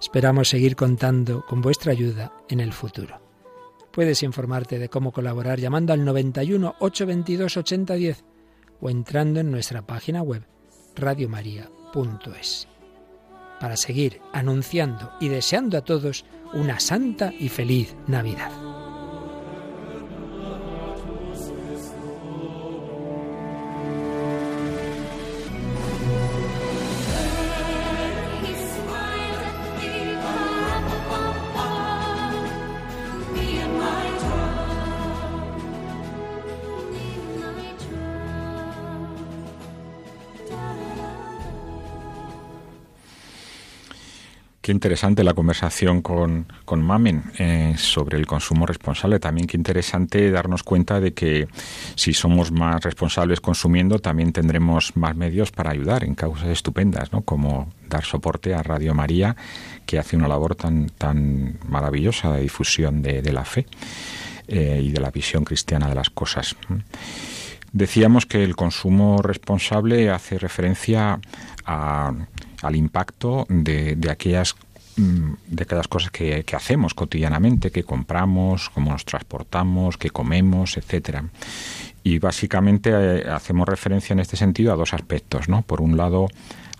[0.00, 3.23] Esperamos seguir contando con vuestra ayuda en el futuro.
[3.94, 8.24] Puedes informarte de cómo colaborar llamando al 91 822 8010
[8.80, 10.42] o entrando en nuestra página web
[10.96, 12.68] radiomaria.es.
[13.60, 18.50] Para seguir anunciando y deseando a todos una santa y feliz Navidad.
[44.64, 49.20] Qué interesante la conversación con, con Mamen eh, sobre el consumo responsable.
[49.20, 51.48] También qué interesante darnos cuenta de que
[51.96, 57.20] si somos más responsables consumiendo, también tendremos más medios para ayudar en causas estupendas, ¿no?
[57.20, 59.36] como dar soporte a Radio María,
[59.84, 63.66] que hace una labor tan, tan maravillosa de difusión de, la fe
[64.48, 66.56] eh, y de la visión cristiana de las cosas.
[67.74, 71.20] Decíamos que el consumo responsable hace referencia
[71.66, 72.14] a
[72.64, 74.56] al impacto de, aquellas
[74.96, 81.24] mm, de aquellas cosas que, hacemos cotidianamente, que compramos, cómo nos transportamos, que comemos, etcétera.
[82.02, 85.62] Y básicamente eh, hacemos referencia en este sentido a dos aspectos, ¿no?
[85.62, 86.28] Por un lado,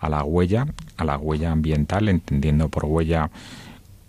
[0.01, 0.67] a la huella,
[0.97, 3.31] a la huella ambiental, entendiendo por huella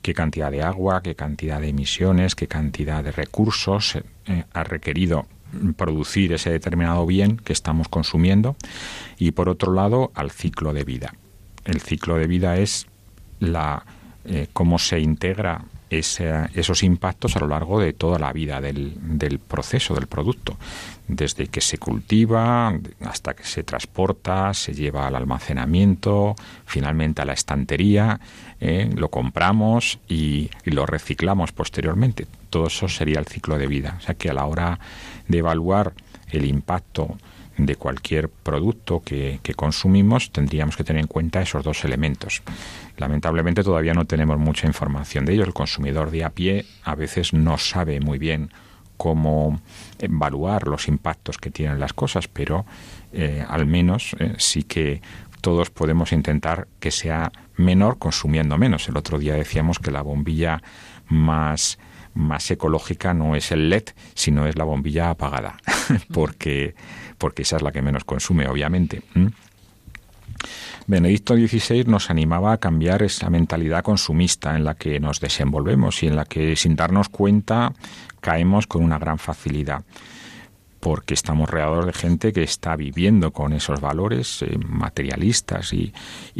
[0.01, 5.25] qué cantidad de agua, qué cantidad de emisiones, qué cantidad de recursos eh, ha requerido
[5.77, 8.55] producir ese determinado bien que estamos consumiendo
[9.17, 11.13] y por otro lado al ciclo de vida
[11.65, 12.87] el ciclo de vida es
[13.39, 13.83] la
[14.25, 19.39] eh, cómo se integra esos impactos a lo largo de toda la vida del, del,
[19.39, 20.57] proceso, del producto,
[21.07, 27.33] desde que se cultiva hasta que se transporta, se lleva al almacenamiento, finalmente a la
[27.33, 28.19] estantería,
[28.59, 32.25] eh, lo compramos y, y, lo reciclamos posteriormente.
[32.49, 33.95] Todo eso sería el ciclo de vida.
[33.99, 34.79] O sea que a la hora
[35.27, 35.93] de evaluar
[36.31, 37.15] el impacto
[37.57, 42.41] de cualquier producto que, consumimos, tendríamos que tener en cuenta esos dos elementos.
[42.97, 45.43] Lamentablemente todavía no tenemos mucha información de ello.
[45.43, 48.51] El consumidor de a pie a veces no sabe muy bien
[48.97, 49.59] cómo
[49.99, 52.65] evaluar los impactos que tienen las cosas, pero
[53.11, 55.01] eh, al menos eh, sí que
[55.41, 58.87] todos podemos intentar que sea menor consumiendo menos.
[58.89, 60.61] El otro día decíamos que la bombilla
[61.07, 61.77] más
[62.15, 63.83] más ecológica no es el LED,
[64.15, 65.57] sino es la bombilla apagada,
[66.13, 66.73] porque
[67.17, 69.03] porque esa es la que menos consume, obviamente.
[70.87, 76.07] Benedicto XVI nos animaba a cambiar esa mentalidad consumista en la que nos desenvolvemos y
[76.07, 77.73] en la que sin darnos cuenta
[78.19, 79.83] caemos con una gran facilidad
[80.85, 85.91] porque estamos rodeados de gente que está viviendo con esos valores eh, materialistas y,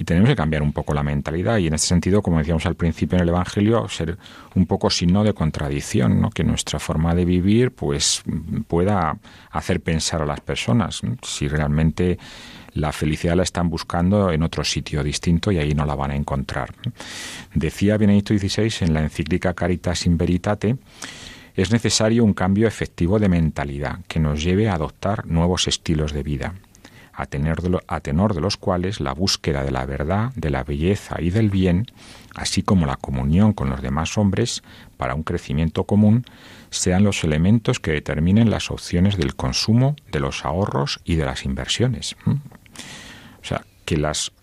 [0.06, 3.16] tenemos que cambiar un poco la mentalidad y en este sentido, como decíamos al principio
[3.16, 4.20] en el Evangelio, ser
[4.54, 6.30] un poco signo de contradicción, ¿no?
[6.30, 8.22] que nuestra forma de vivir pues
[8.68, 9.18] pueda
[9.50, 12.20] hacer pensar a las personas si realmente
[12.76, 16.16] la felicidad la están buscando en otro sitio distinto y ahí no la van a
[16.16, 16.72] encontrar.
[17.56, 20.78] Decía Benedicto XVI en la encíclica Caritas in Veritate
[21.56, 26.24] es necesario un cambio efectivo de mentalidad que nos lleve a adoptar nuevos estilos de
[26.24, 26.56] vida,
[27.14, 31.50] a, tenor de los cuales la búsqueda de la verdad, de la belleza y del
[31.50, 31.88] bien,
[32.36, 34.64] así como la comunión con los demás hombres
[34.98, 36.26] para un crecimiento común,
[36.72, 41.46] sean los elementos que determinen las opciones del consumo, de los ahorros y de las
[41.46, 42.18] inversiones.
[42.26, 42.32] ¿Mm?
[42.32, 44.34] O sea, que las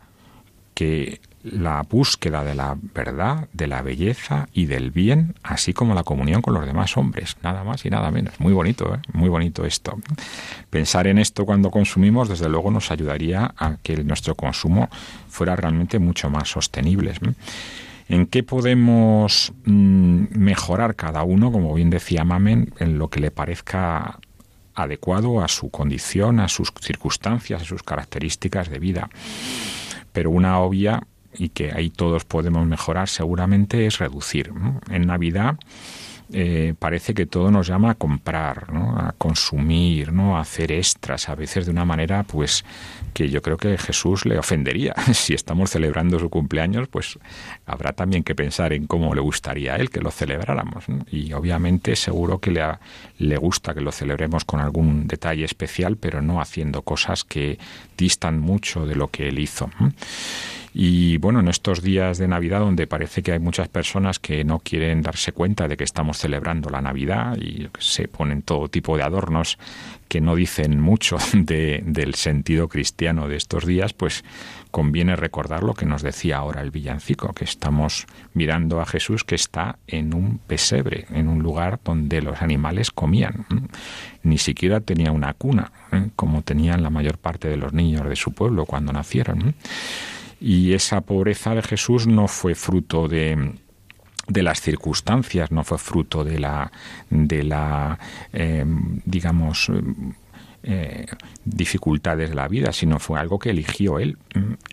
[0.75, 6.05] que la búsqueda de la verdad, de la belleza y del bien, así como la
[6.05, 8.39] comunión con los demás hombres, nada más y nada menos.
[8.39, 8.99] Muy bonito, ¿eh?
[9.13, 9.99] muy bonito esto.
[10.71, 14.89] Pensar en esto cuando consumimos, desde luego, nos ayudaría a que nuestro consumo
[15.29, 17.13] fuera realmente mucho más sostenible.
[18.09, 23.31] ¿En qué podemos mm, mejorar cada uno, como bien decía Mamen, en lo que le
[23.31, 24.19] parezca
[24.75, 29.11] adecuado a su condición, a sus circunstancias, a sus características de vida?
[30.13, 31.03] Pero una obvia
[31.37, 34.53] y que ahí todos podemos mejorar seguramente es reducir.
[34.91, 35.57] En Navidad
[36.35, 40.39] eh, parece que todo nos llama a comprar, a consumir, ¿no?
[40.39, 42.65] a hacer extras, a veces de una manera pues
[43.13, 44.95] que yo creo que Jesús le ofendería.
[45.13, 47.19] si estamos celebrando su cumpleaños, pues
[47.67, 50.85] habrá también que pensar en cómo le gustaría a él que lo celebráramos.
[51.11, 52.63] Y obviamente seguro que le,
[53.19, 57.59] le gusta que lo celebremos con algún detalle especial, pero no haciendo cosas que
[57.99, 59.69] distan mucho de lo que él hizo.
[60.75, 64.59] Y bueno, en estos días de Navidad donde parece que hay muchas personas que no
[64.59, 69.03] quieren darse cuenta de que estamos celebrando la Navidad y se ponen todo tipo de
[69.03, 69.59] adornos
[70.09, 74.25] que no dicen mucho de, del sentido cristiano de estos días, pues
[74.71, 79.35] conviene recordar lo que nos decía ahora el villancico, que estamos mirando a Jesús que
[79.35, 83.47] está en un pesebre, en un lugar donde los animales comían.
[84.23, 85.71] Ni siquiera tenía una cuna,
[86.17, 89.55] como tenían la mayor parte de los niños de su pueblo cuando nacieron.
[90.45, 93.55] Y esa pobreza de Jesús no fue fruto de,
[94.27, 96.73] de las circunstancias, no fue fruto de la,
[97.11, 97.97] de la
[98.33, 99.71] em, digamos,
[100.65, 101.07] eh,
[101.45, 104.19] dificultades de la vida, sino fue algo que eligió él.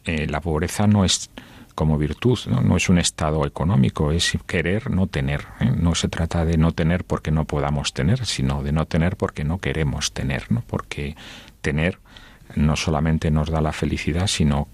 [0.05, 1.29] Eh, la pobreza no es
[1.75, 2.75] como virtud, ¿no?
[2.75, 5.45] es un estado económico, es querer no tener.
[5.59, 5.71] ¿eh?
[5.77, 9.43] No se trata de no tener porque no podamos tener, sino de no tener porque
[9.43, 10.63] no queremos tener, ¿no?
[10.65, 11.15] porque
[11.61, 11.99] tener
[12.55, 14.67] no solamente nos da la felicidad, sino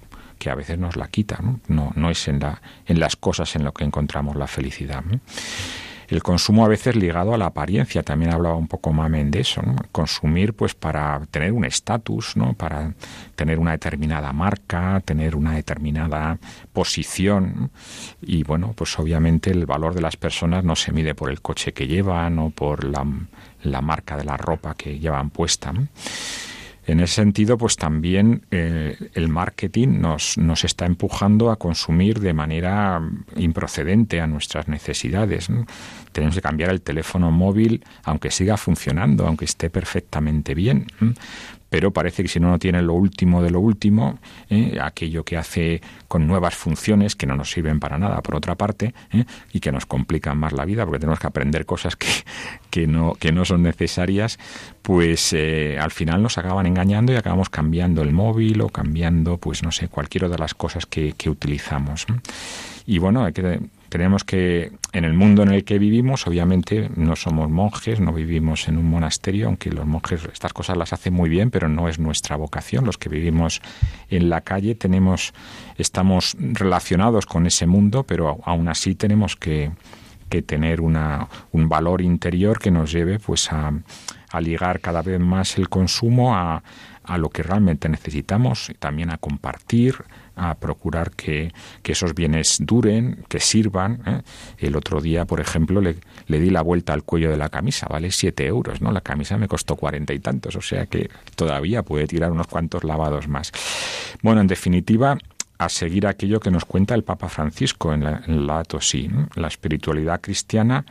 [0.45, 1.39] que a veces nos la quita.
[1.67, 5.03] No, no, es en, la, en las cosas en lo que encontramos la felicidad.
[6.07, 9.63] El consumo a veces ligado a la apariencia, también hablaba un poco Mamen de eso,
[9.91, 12.53] consumir pues para tener un estatus, ¿no?
[12.53, 12.93] para
[13.35, 16.37] tener una determinada marca, tener una determinada
[16.71, 17.71] posición
[18.21, 21.73] y bueno, pues obviamente el valor de las personas no se mide por el coche
[21.73, 23.03] que llevan o por la,
[23.63, 25.73] la marca de la ropa que llevan puesta.
[26.87, 32.33] En ese sentido, pues también eh, el marketing nos, nos está empujando a consumir de
[32.33, 33.01] manera
[33.35, 35.47] improcedente a nuestras necesidades.
[36.11, 40.87] Tenemos que cambiar el teléfono móvil, aunque siga funcionando, aunque esté perfectamente bien,
[41.75, 44.17] pero parece que si no, no tiene lo último de lo último,
[44.49, 44.79] ¿eh?
[44.81, 48.93] aquello que hace con nuevas funciones que no nos sirven para nada, por otra parte,
[49.11, 49.25] ¿eh?
[49.51, 52.07] y que nos complican más la vida porque tenemos que aprender cosas que,
[52.69, 54.39] que, no, que no son necesarias,
[54.83, 59.61] pues eh, al final nos acaban engañando y acabamos cambiando el móvil o cambiando, pues
[59.61, 62.05] no sé, cualquiera de las cosas que, que utilizamos.
[62.85, 63.59] Y bueno, hay que
[63.97, 68.67] tenemos que, en el mundo en el que vivimos, obviamente no somos monjes, no vivimos
[68.67, 71.97] en un monasterio, aunque los monjes estas cosas las hacen muy bien, pero no es
[71.97, 72.83] nuestra vocación.
[72.83, 73.61] Los que vivimos
[74.09, 75.33] en la calle tenemos,
[75.77, 79.71] estamos relacionados con ese mundo, pero aún así tenemos que,
[80.27, 83.71] que tener una, un valor interior que nos lleve pues a,
[84.29, 86.63] a ligar cada vez más el consumo a,
[87.07, 89.95] a lo que realmente necesitamos, y también a compartir,
[90.35, 94.01] a procurar que, esos bienes duren, que sirvan.
[94.05, 94.21] ¿eh?
[94.57, 95.95] El otro día, por ejemplo, le,
[96.27, 98.91] le, di la vuelta al cuello de la camisa, vale siete euros, ¿no?
[98.91, 102.83] La camisa me costó cuarenta y tantos, o sea que todavía puede tirar unos cuantos
[102.83, 103.51] lavados más.
[104.21, 105.17] Bueno, en definitiva,
[105.57, 110.85] a seguir aquello que nos cuenta el Papa Francisco en la, en La espiritualidad cristiana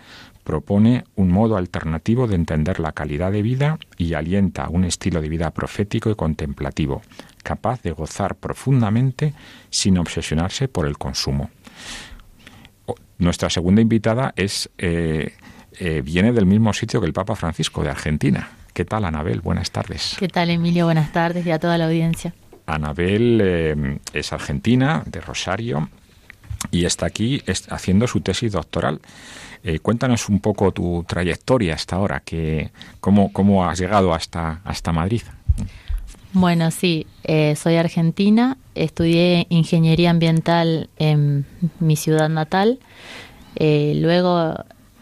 [0.44, 5.28] propone un modo alternativo de entender la calidad de vida y alienta un estilo de
[5.28, 7.02] vida profético y contemplativo,
[7.42, 9.34] capaz de gozar profundamente
[9.70, 11.50] sin obsesionarse por el consumo.
[13.18, 15.32] Nuestra segunda invitada es eh,
[15.78, 18.50] eh, viene del mismo sitio que el Papa Francisco, de Argentina.
[18.72, 19.40] ¿Qué tal, Anabel?
[19.40, 20.16] Buenas tardes.
[20.18, 20.84] ¿Qué tal, Emilio?
[20.84, 22.34] Buenas tardes y a toda la audiencia.
[22.66, 25.88] Anabel eh, es argentina, de Rosario,
[26.70, 29.00] y está aquí haciendo su tesis doctoral.
[29.64, 34.92] Eh, cuéntanos un poco tu trayectoria hasta ahora, que, cómo, cómo has llegado hasta, hasta
[34.92, 35.22] Madrid.
[36.32, 41.46] Bueno, sí, eh, soy argentina, estudié ingeniería ambiental en
[41.80, 42.78] mi ciudad natal,
[43.58, 44.54] luego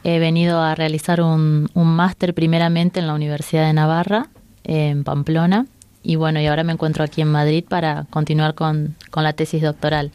[0.04, 4.28] he venido a realizar un, un máster primeramente en la Universidad de Navarra,
[4.64, 5.66] en Pamplona,
[6.02, 10.10] y bueno, y ahora me encuentro aquí en Madrid para continuar con, la tesis doctoral.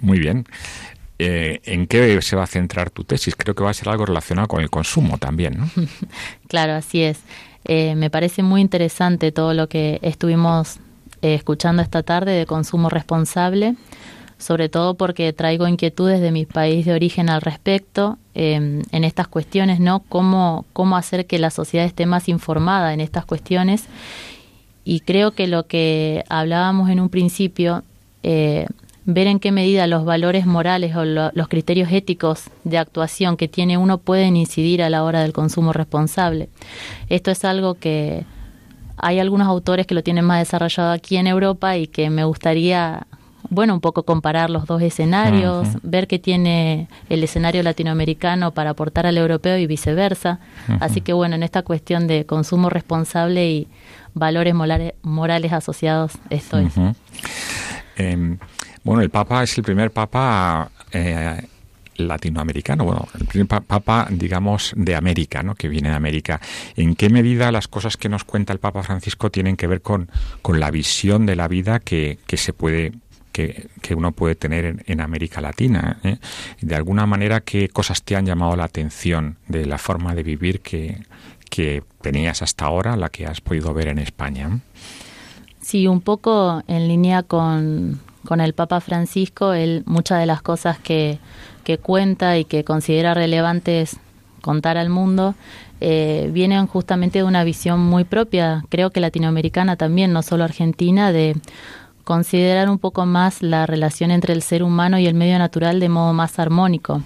[0.00, 0.46] Muy bien.
[1.18, 3.34] Eh, ¿En qué se va a centrar tu tesis?
[3.34, 5.68] Creo que va a ser algo relacionado con el consumo también, ¿no?
[6.48, 7.20] claro, así es.
[7.64, 10.78] Eh, me parece muy interesante todo lo que estuvimos
[11.22, 13.74] eh, escuchando esta tarde de consumo responsable,
[14.38, 19.80] sobre todo porque traigo inquietudes de mi país de origen al respecto en estas cuestiones,
[19.80, 19.98] ¿no?
[20.08, 23.88] Cómo, cómo hacer que la sociedad esté más informada en estas cuestiones
[24.88, 27.84] y creo que lo que hablábamos en un principio,
[28.22, 28.66] eh,
[29.08, 33.78] ver en qué medida los valores morales o los criterios éticos de actuación que tiene
[33.78, 36.50] uno pueden incidir a la hora del consumo responsable.
[37.08, 38.26] Esto es algo que
[38.98, 43.06] hay algunos autores que lo tienen más desarrollado aquí en Europa y que me gustaría
[43.48, 49.06] bueno, un poco comparar los dos escenarios, ver qué tiene el escenario latinoamericano para aportar
[49.06, 50.38] al europeo y viceversa.
[50.80, 53.68] Así que bueno, en esta cuestión de consumo responsable y
[54.12, 56.68] valores morales, asociados estoy.
[57.96, 58.38] Em,
[58.88, 61.42] bueno, el Papa es el primer Papa eh,
[61.96, 65.54] latinoamericano, bueno, el primer Papa, digamos, de América, ¿no?
[65.54, 66.40] que viene de América.
[66.76, 70.10] ¿En qué medida las cosas que nos cuenta el Papa Francisco tienen que ver con,
[70.42, 72.92] con la visión de la vida que, que se puede
[73.32, 75.98] que, uno puede tener en, América Latina.
[76.02, 76.16] ¿eh?
[76.60, 80.60] De alguna manera, ¿qué cosas te han llamado la atención de la forma de vivir
[80.60, 81.02] que,
[81.48, 84.60] que tenías hasta ahora, la que has podido ver en España.
[85.60, 88.00] Sí, un poco en línea con,
[88.40, 91.18] el Papa Francisco, él muchas de las cosas que,
[91.64, 93.96] que cuenta y que considera relevantes
[94.40, 95.34] contar al mundo
[95.80, 101.12] eh, vienen justamente de una visión muy propia, creo que latinoamericana también, no solo argentina,
[101.12, 101.36] de
[102.02, 105.88] considerar un poco más la relación entre el ser humano y el medio natural de
[105.88, 107.02] modo más armónico.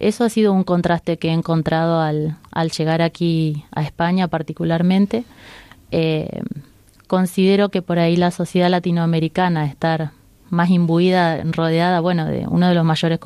[0.00, 5.24] Eso ha sido un contraste que he encontrado al, al llegar aquí a España particularmente.
[5.90, 6.40] Eh,
[7.06, 10.12] considero que por ahí la sociedad latinoamericana, estar
[10.52, 13.18] más imbuida, rodeada, bueno, de uno de los mayores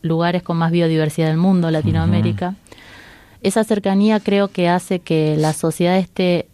[0.00, 2.54] lugares con más biodiversidad del mundo, Latinoamérica,
[3.42, 6.48] esa cercanía creo que hace que la sociedad esté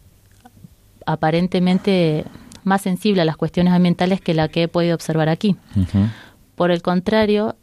[1.05, 2.25] aparentemente
[2.65, 5.55] más sensible a las cuestiones ambientales que la que he podido observar aquí.
[6.55, 7.55] Por el contrario,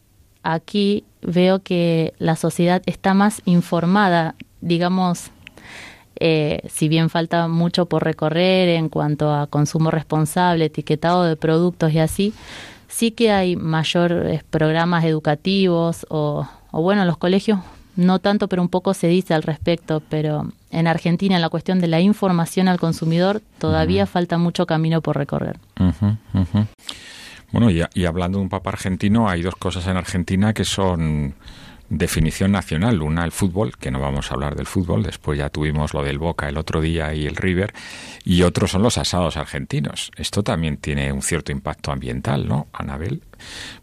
[0.42, 5.32] aquí veo que la sociedad está más informada, digamos,
[6.20, 11.92] eh, si bien falta mucho por recorrer en cuanto a consumo responsable, etiquetado de productos
[11.92, 12.34] y así,
[12.88, 17.60] sí que hay mayores programas educativos o, o bueno, los colegios
[17.98, 21.80] no tanto, pero un poco se dice al respecto, pero en Argentina en la cuestión
[21.80, 25.58] de la información al consumidor todavía falta mucho camino por recorrer.
[27.50, 31.34] Bueno, y, y, hablando de un papa argentino, hay dos cosas en Argentina que son
[31.90, 33.02] definición nacional.
[33.02, 36.18] Una, el fútbol, que no vamos a hablar del fútbol, después ya tuvimos lo del
[36.18, 37.72] Boca el otro día y el River,
[38.24, 40.10] y otro son los asados argentinos.
[40.16, 43.22] Esto también tiene un cierto impacto ambiental, ¿no, Anabel?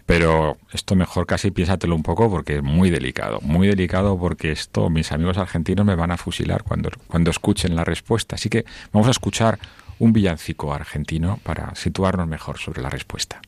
[0.06, 4.90] Pero esto mejor casi piénsatelo un poco porque es muy delicado, muy delicado porque esto
[4.90, 8.36] mis amigos argentinos me van a fusilar cuando, cuando escuchen la respuesta.
[8.36, 9.58] Así que vamos a escuchar
[9.98, 13.42] un villancico argentino para situarnos mejor sobre la respuesta.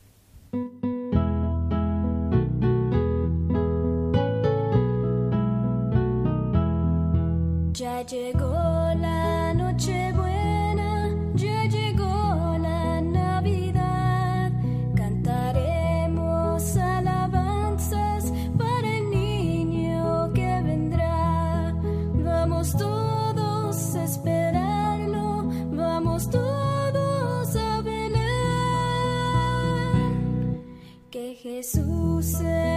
[32.20, 32.67] closer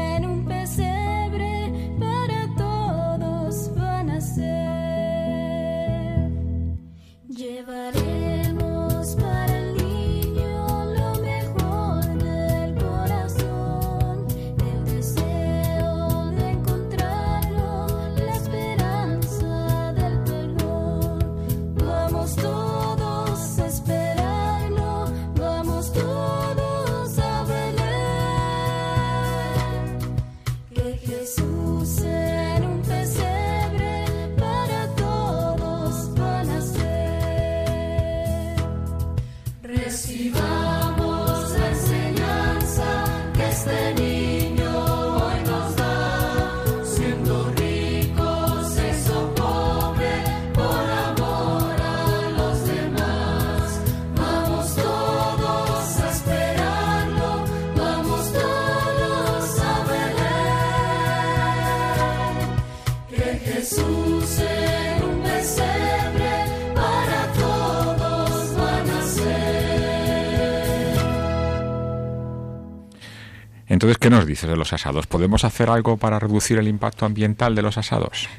[73.81, 75.07] Entonces, ¿qué nos dices de los asados?
[75.07, 78.29] ¿Podemos hacer algo para reducir el impacto ambiental de los asados?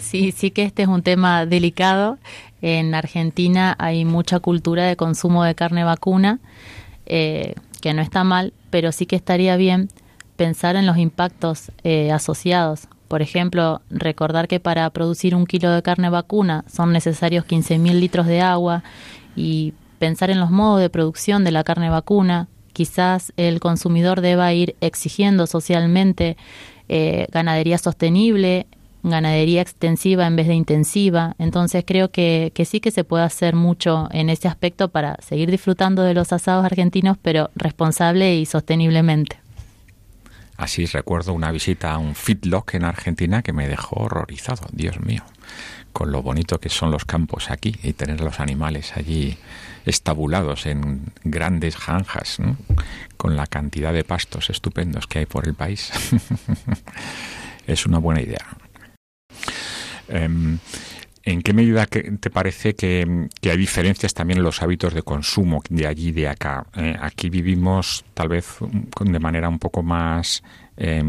[0.00, 2.16] Sí, sí que este es un tema delicado.
[2.62, 6.38] En Argentina hay mucha cultura de consumo de carne vacuna,
[7.04, 9.90] eh, que no está mal, pero sí que estaría bien
[10.36, 12.88] pensar en los impactos eh, asociados.
[13.08, 18.26] Por ejemplo, recordar que para producir un kilo de carne vacuna son necesarios 15.000 litros
[18.26, 18.82] de agua
[19.36, 22.48] y pensar en los modos de producción de la carne vacuna.
[22.78, 26.36] Quizás el consumidor deba ir exigiendo socialmente
[26.88, 28.68] eh, ganadería sostenible,
[29.02, 31.34] ganadería extensiva en vez de intensiva.
[31.40, 35.50] Entonces creo que, que, sí que se puede hacer mucho en ese aspecto para seguir
[35.50, 39.40] disfrutando de los asados argentinos, pero responsable y sosteniblemente.
[40.56, 45.24] Así recuerdo una visita a un fitlock en Argentina que me dejó horrorizado, Dios mío,
[45.92, 49.36] con lo bonito que son los campos aquí y tener los animales allí
[49.84, 52.56] estabulados en grandes janjas, ¿no?
[53.16, 55.90] con la cantidad de pastos estupendos que hay por el país.
[57.66, 58.46] es una buena idea.
[60.08, 60.58] Um,
[61.24, 65.86] ¿En qué medida te parece que, hay diferencias también en los hábitos de consumo de
[65.86, 66.64] allí y de acá?
[66.74, 68.56] Eh, aquí vivimos tal vez
[68.98, 70.42] de manera un poco más,
[70.78, 71.02] eh,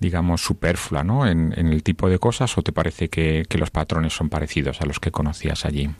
[0.00, 1.26] digamos, superflua ¿no?
[1.26, 4.80] En, en, el tipo de cosas o te parece que, que, los patrones son parecidos
[4.80, 5.90] a los que conocías allí?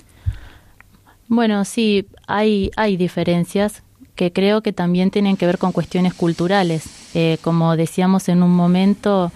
[1.28, 3.82] Bueno, sí, hay, hay diferencias
[4.14, 7.14] que creo que también tienen que ver con cuestiones culturales.
[7.14, 9.30] Eh, como decíamos en un momento,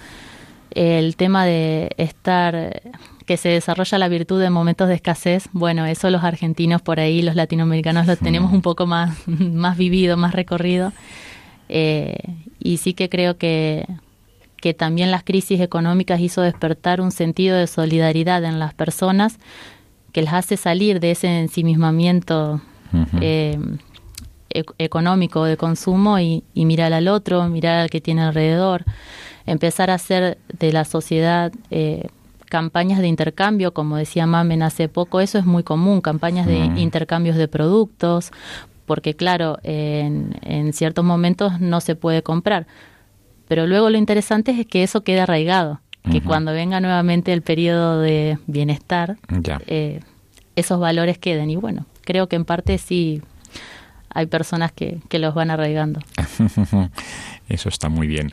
[0.70, 2.82] el tema de estar
[3.24, 7.22] que se desarrolla la virtud en momentos de escasez, bueno, eso los argentinos por ahí,
[7.22, 10.92] los latinoamericanos lo tenemos un poco más, más vivido, más recorrido.
[11.68, 12.18] Eh,
[12.58, 13.86] y sí que creo que,
[14.62, 19.38] que también las crisis económicas hizo despertar un sentido de solidaridad en las personas
[20.12, 22.60] que les hace salir de ese ensimismamiento
[22.92, 23.18] uh -huh.
[23.20, 23.58] eh,
[24.50, 28.84] e económico de consumo y, y mirar al otro, mirar al que tiene alrededor,
[29.46, 32.06] empezar a hacer de la sociedad eh,
[32.48, 37.36] campañas de intercambio, como decía Mamen hace poco, eso es muy común, campañas de intercambios
[37.36, 38.30] de productos,
[38.86, 42.66] porque claro, en, en, ciertos momentos no se puede comprar.
[43.52, 46.24] Pero luego lo interesante es que eso quede arraigado, que uh -huh.
[46.24, 49.18] cuando venga nuevamente el periodo de bienestar,
[49.66, 50.00] eh,
[50.56, 51.50] esos valores queden.
[51.50, 53.20] Y bueno, creo que en parte sí
[54.08, 56.00] hay personas que, que los van arraigando.
[57.50, 58.32] eso está muy bien.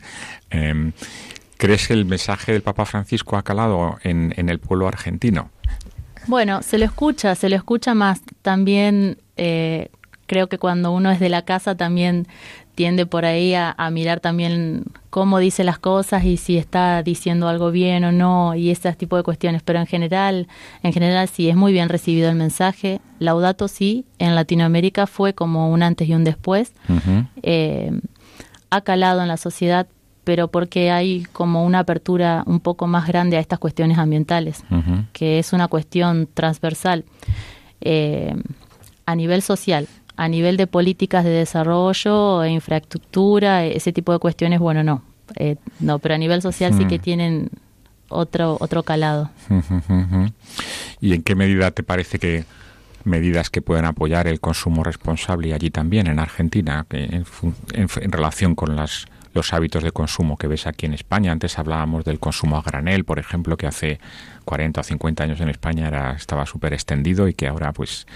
[0.52, 0.90] Eh,
[1.58, 5.50] ¿Crees que el mensaje del Papa Francisco ha calado en, en, el pueblo argentino?
[6.28, 8.22] Bueno, se lo escucha, se lo escucha más.
[8.40, 9.90] También eh,
[10.26, 12.26] creo que cuando uno es de la casa también
[12.80, 17.46] tiende por ahí a, a, mirar también cómo dice las cosas y si está diciendo
[17.46, 19.62] algo bien o no y ese tipo de cuestiones.
[19.62, 20.48] Pero en general,
[20.82, 23.02] en general sí es muy bien recibido el mensaje.
[23.18, 26.72] Laudato sí, en Latinoamérica fue como un antes y un después.
[26.88, 27.28] Uh -huh.
[27.42, 28.00] eh,
[28.70, 29.86] ha calado en la sociedad
[30.24, 34.76] pero porque hay como una apertura un poco más grande a estas cuestiones ambientales, uh
[34.76, 35.06] -huh.
[35.12, 37.04] que es una cuestión transversal
[37.82, 38.34] eh,
[39.04, 39.86] a nivel social,
[40.20, 45.02] a nivel de políticas de desarrollo, e infraestructura, ese tipo de cuestiones, bueno, no,
[45.36, 47.48] eh, no, pero a nivel social sí que tienen
[48.10, 49.30] otro otro calado.
[51.00, 52.44] ¿Y en qué medida te parece que
[53.04, 57.24] medidas que pueden apoyar el consumo responsable allí también en Argentina en,
[57.72, 61.32] en, en relación con las los hábitos de consumo que ves aquí en España.
[61.32, 64.00] Antes hablábamos del consumo a granel, por ejemplo, que hace
[64.44, 68.06] 40 o 50 años en España era, estaba súper extendido y que ahora pues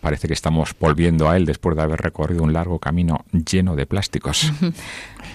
[0.00, 3.86] parece que estamos volviendo a él después de haber recorrido un largo camino lleno de
[3.86, 4.52] plásticos.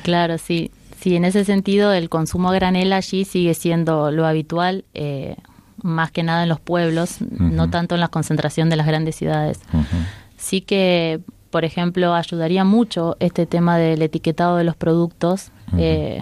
[0.04, 0.72] Claro, sí.
[1.02, 5.36] Sí, en ese sentido el consumo a granel allí sigue siendo lo habitual, eh,
[5.82, 7.52] más que nada en los pueblos, uh -huh.
[7.52, 9.60] no tanto en la concentración de las grandes ciudades.
[9.74, 10.06] Uh -huh.
[10.38, 11.20] Sí que
[11.58, 15.80] por ejemplo, ayudaría mucho este tema del etiquetado de los productos, uh -huh.
[15.82, 16.22] eh,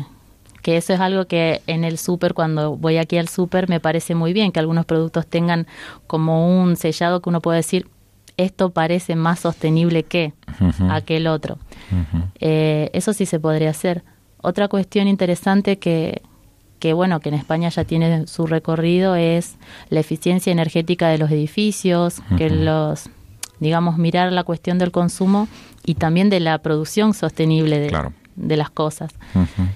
[0.62, 4.16] que eso es algo que en el súper, cuando voy aquí al súper, me parece
[4.16, 5.68] muy bien que algunos productos tengan
[6.08, 7.90] como un sellado que uno puede decir,
[8.38, 10.32] esto parece más sostenible que
[10.62, 10.96] uh -huh.
[10.96, 11.56] aquel otro.
[11.92, 12.24] Uh -huh.
[12.40, 14.04] eh, eso sí se podría hacer.
[14.42, 16.22] Otra cuestión interesante que,
[16.80, 19.58] que bueno, que en España ya tiene su recorrido es
[19.90, 22.38] la eficiencia energética de los edificios, uh -huh.
[22.38, 23.10] que los
[23.60, 25.48] digamos, mirar la cuestión del consumo
[25.86, 28.14] y también de la producción sostenible de, claro.
[28.36, 29.12] de las cosas.
[29.34, 29.70] Uh -huh.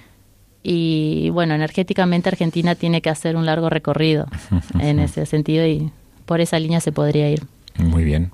[0.63, 4.81] Y bueno, energéticamente Argentina tiene que hacer un largo recorrido uh -huh.
[4.83, 5.91] en ese sentido y
[6.25, 7.43] por esa línea se podría ir.
[7.77, 8.31] Muy bien.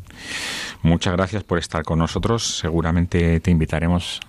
[0.81, 2.57] Muchas gracias por estar con nosotros.
[2.57, 4.19] Seguramente te invitaremos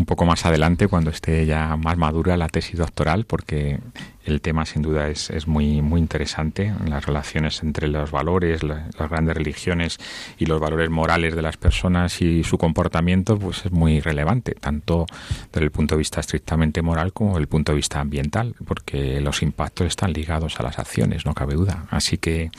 [0.00, 3.78] un poco más adelante cuando esté ya más madura la tesis doctoral porque
[4.24, 9.10] el tema sin duda es, es muy, muy interesante, las relaciones entre los valores, las
[9.10, 9.98] grandes religiones
[10.38, 15.06] y los valores morales de las personas y su comportamiento pues es muy relevante, tanto
[15.52, 19.20] desde el punto de vista estrictamente moral como desde el punto de vista ambiental, porque
[19.20, 21.86] los impactos están ligados a las acciones, no cabe duda.
[21.90, 22.50] Así que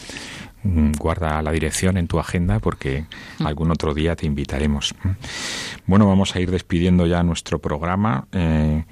[0.64, 3.06] guarda la dirección en tu agenda porque
[3.40, 3.48] mm.
[3.48, 4.94] algún otro día te invitaremos.
[5.86, 8.28] Bueno, vamos a ir despidiendo ya nuestro programa.
[8.32, 8.84] Eh,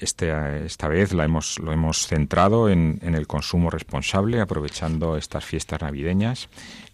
[0.00, 5.82] este, esta vez la hemos, lo hemos centrado en, el consumo responsable, aprovechando estas fiestas
[5.82, 6.48] navideñas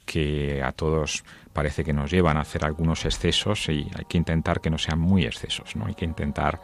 [0.04, 4.60] que a todos parece que nos llevan a hacer algunos excesos y hay que intentar
[4.60, 5.86] que no sean muy excesos, ¿no?
[5.86, 6.60] Hay que intentar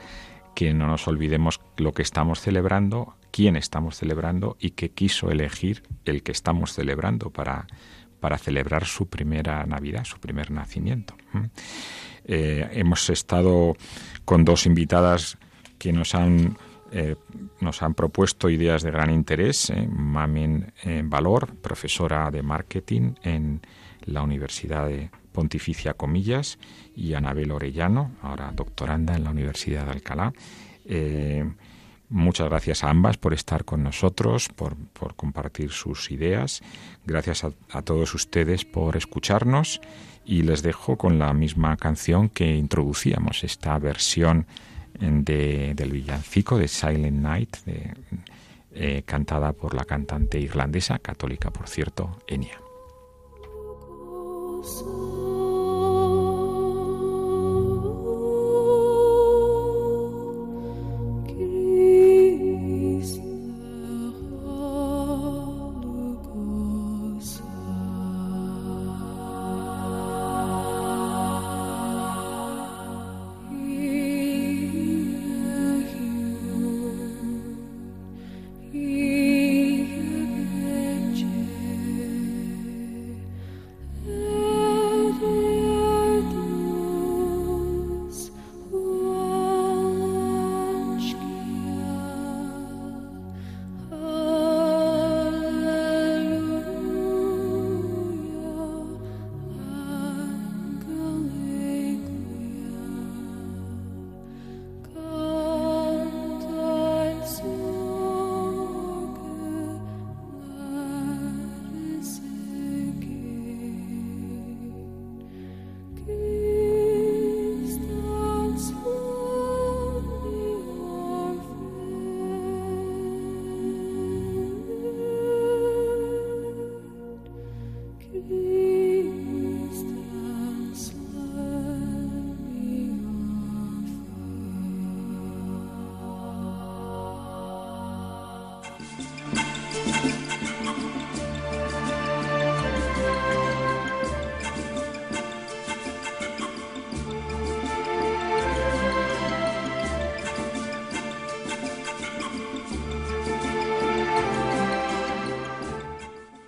[0.54, 5.82] que no nos olvidemos lo que estamos celebrando, quién estamos celebrando y qué quiso elegir
[6.04, 7.66] el que estamos celebrando para,
[8.20, 11.14] para celebrar su primera Navidad, su primer nacimiento.
[12.24, 13.76] Eh, hemos estado
[14.24, 15.38] con dos invitadas
[15.78, 16.56] que nos han,
[16.92, 17.16] eh,
[17.60, 19.70] nos han propuesto ideas de gran interés.
[19.70, 20.72] Eh, Mamen
[21.04, 23.62] Valor, profesora de marketing en
[24.04, 26.58] la Universidad de Pontificia Comillas,
[26.94, 30.32] y Anabel Orellano, ahora doctoranda en la Universidad de Alcalá.
[32.10, 34.76] Muchas gracias a ambas por estar con nosotros, por,
[35.16, 36.60] compartir sus ideas.
[37.06, 39.80] Gracias a, a, todos ustedes por escucharnos
[40.24, 44.46] y les dejo con la misma canción que introducíamos, esta versión
[45.00, 47.56] de, del villancico de Silent Night,
[48.72, 52.60] eh, cantada por la cantante irlandesa, católica por cierto, Enya.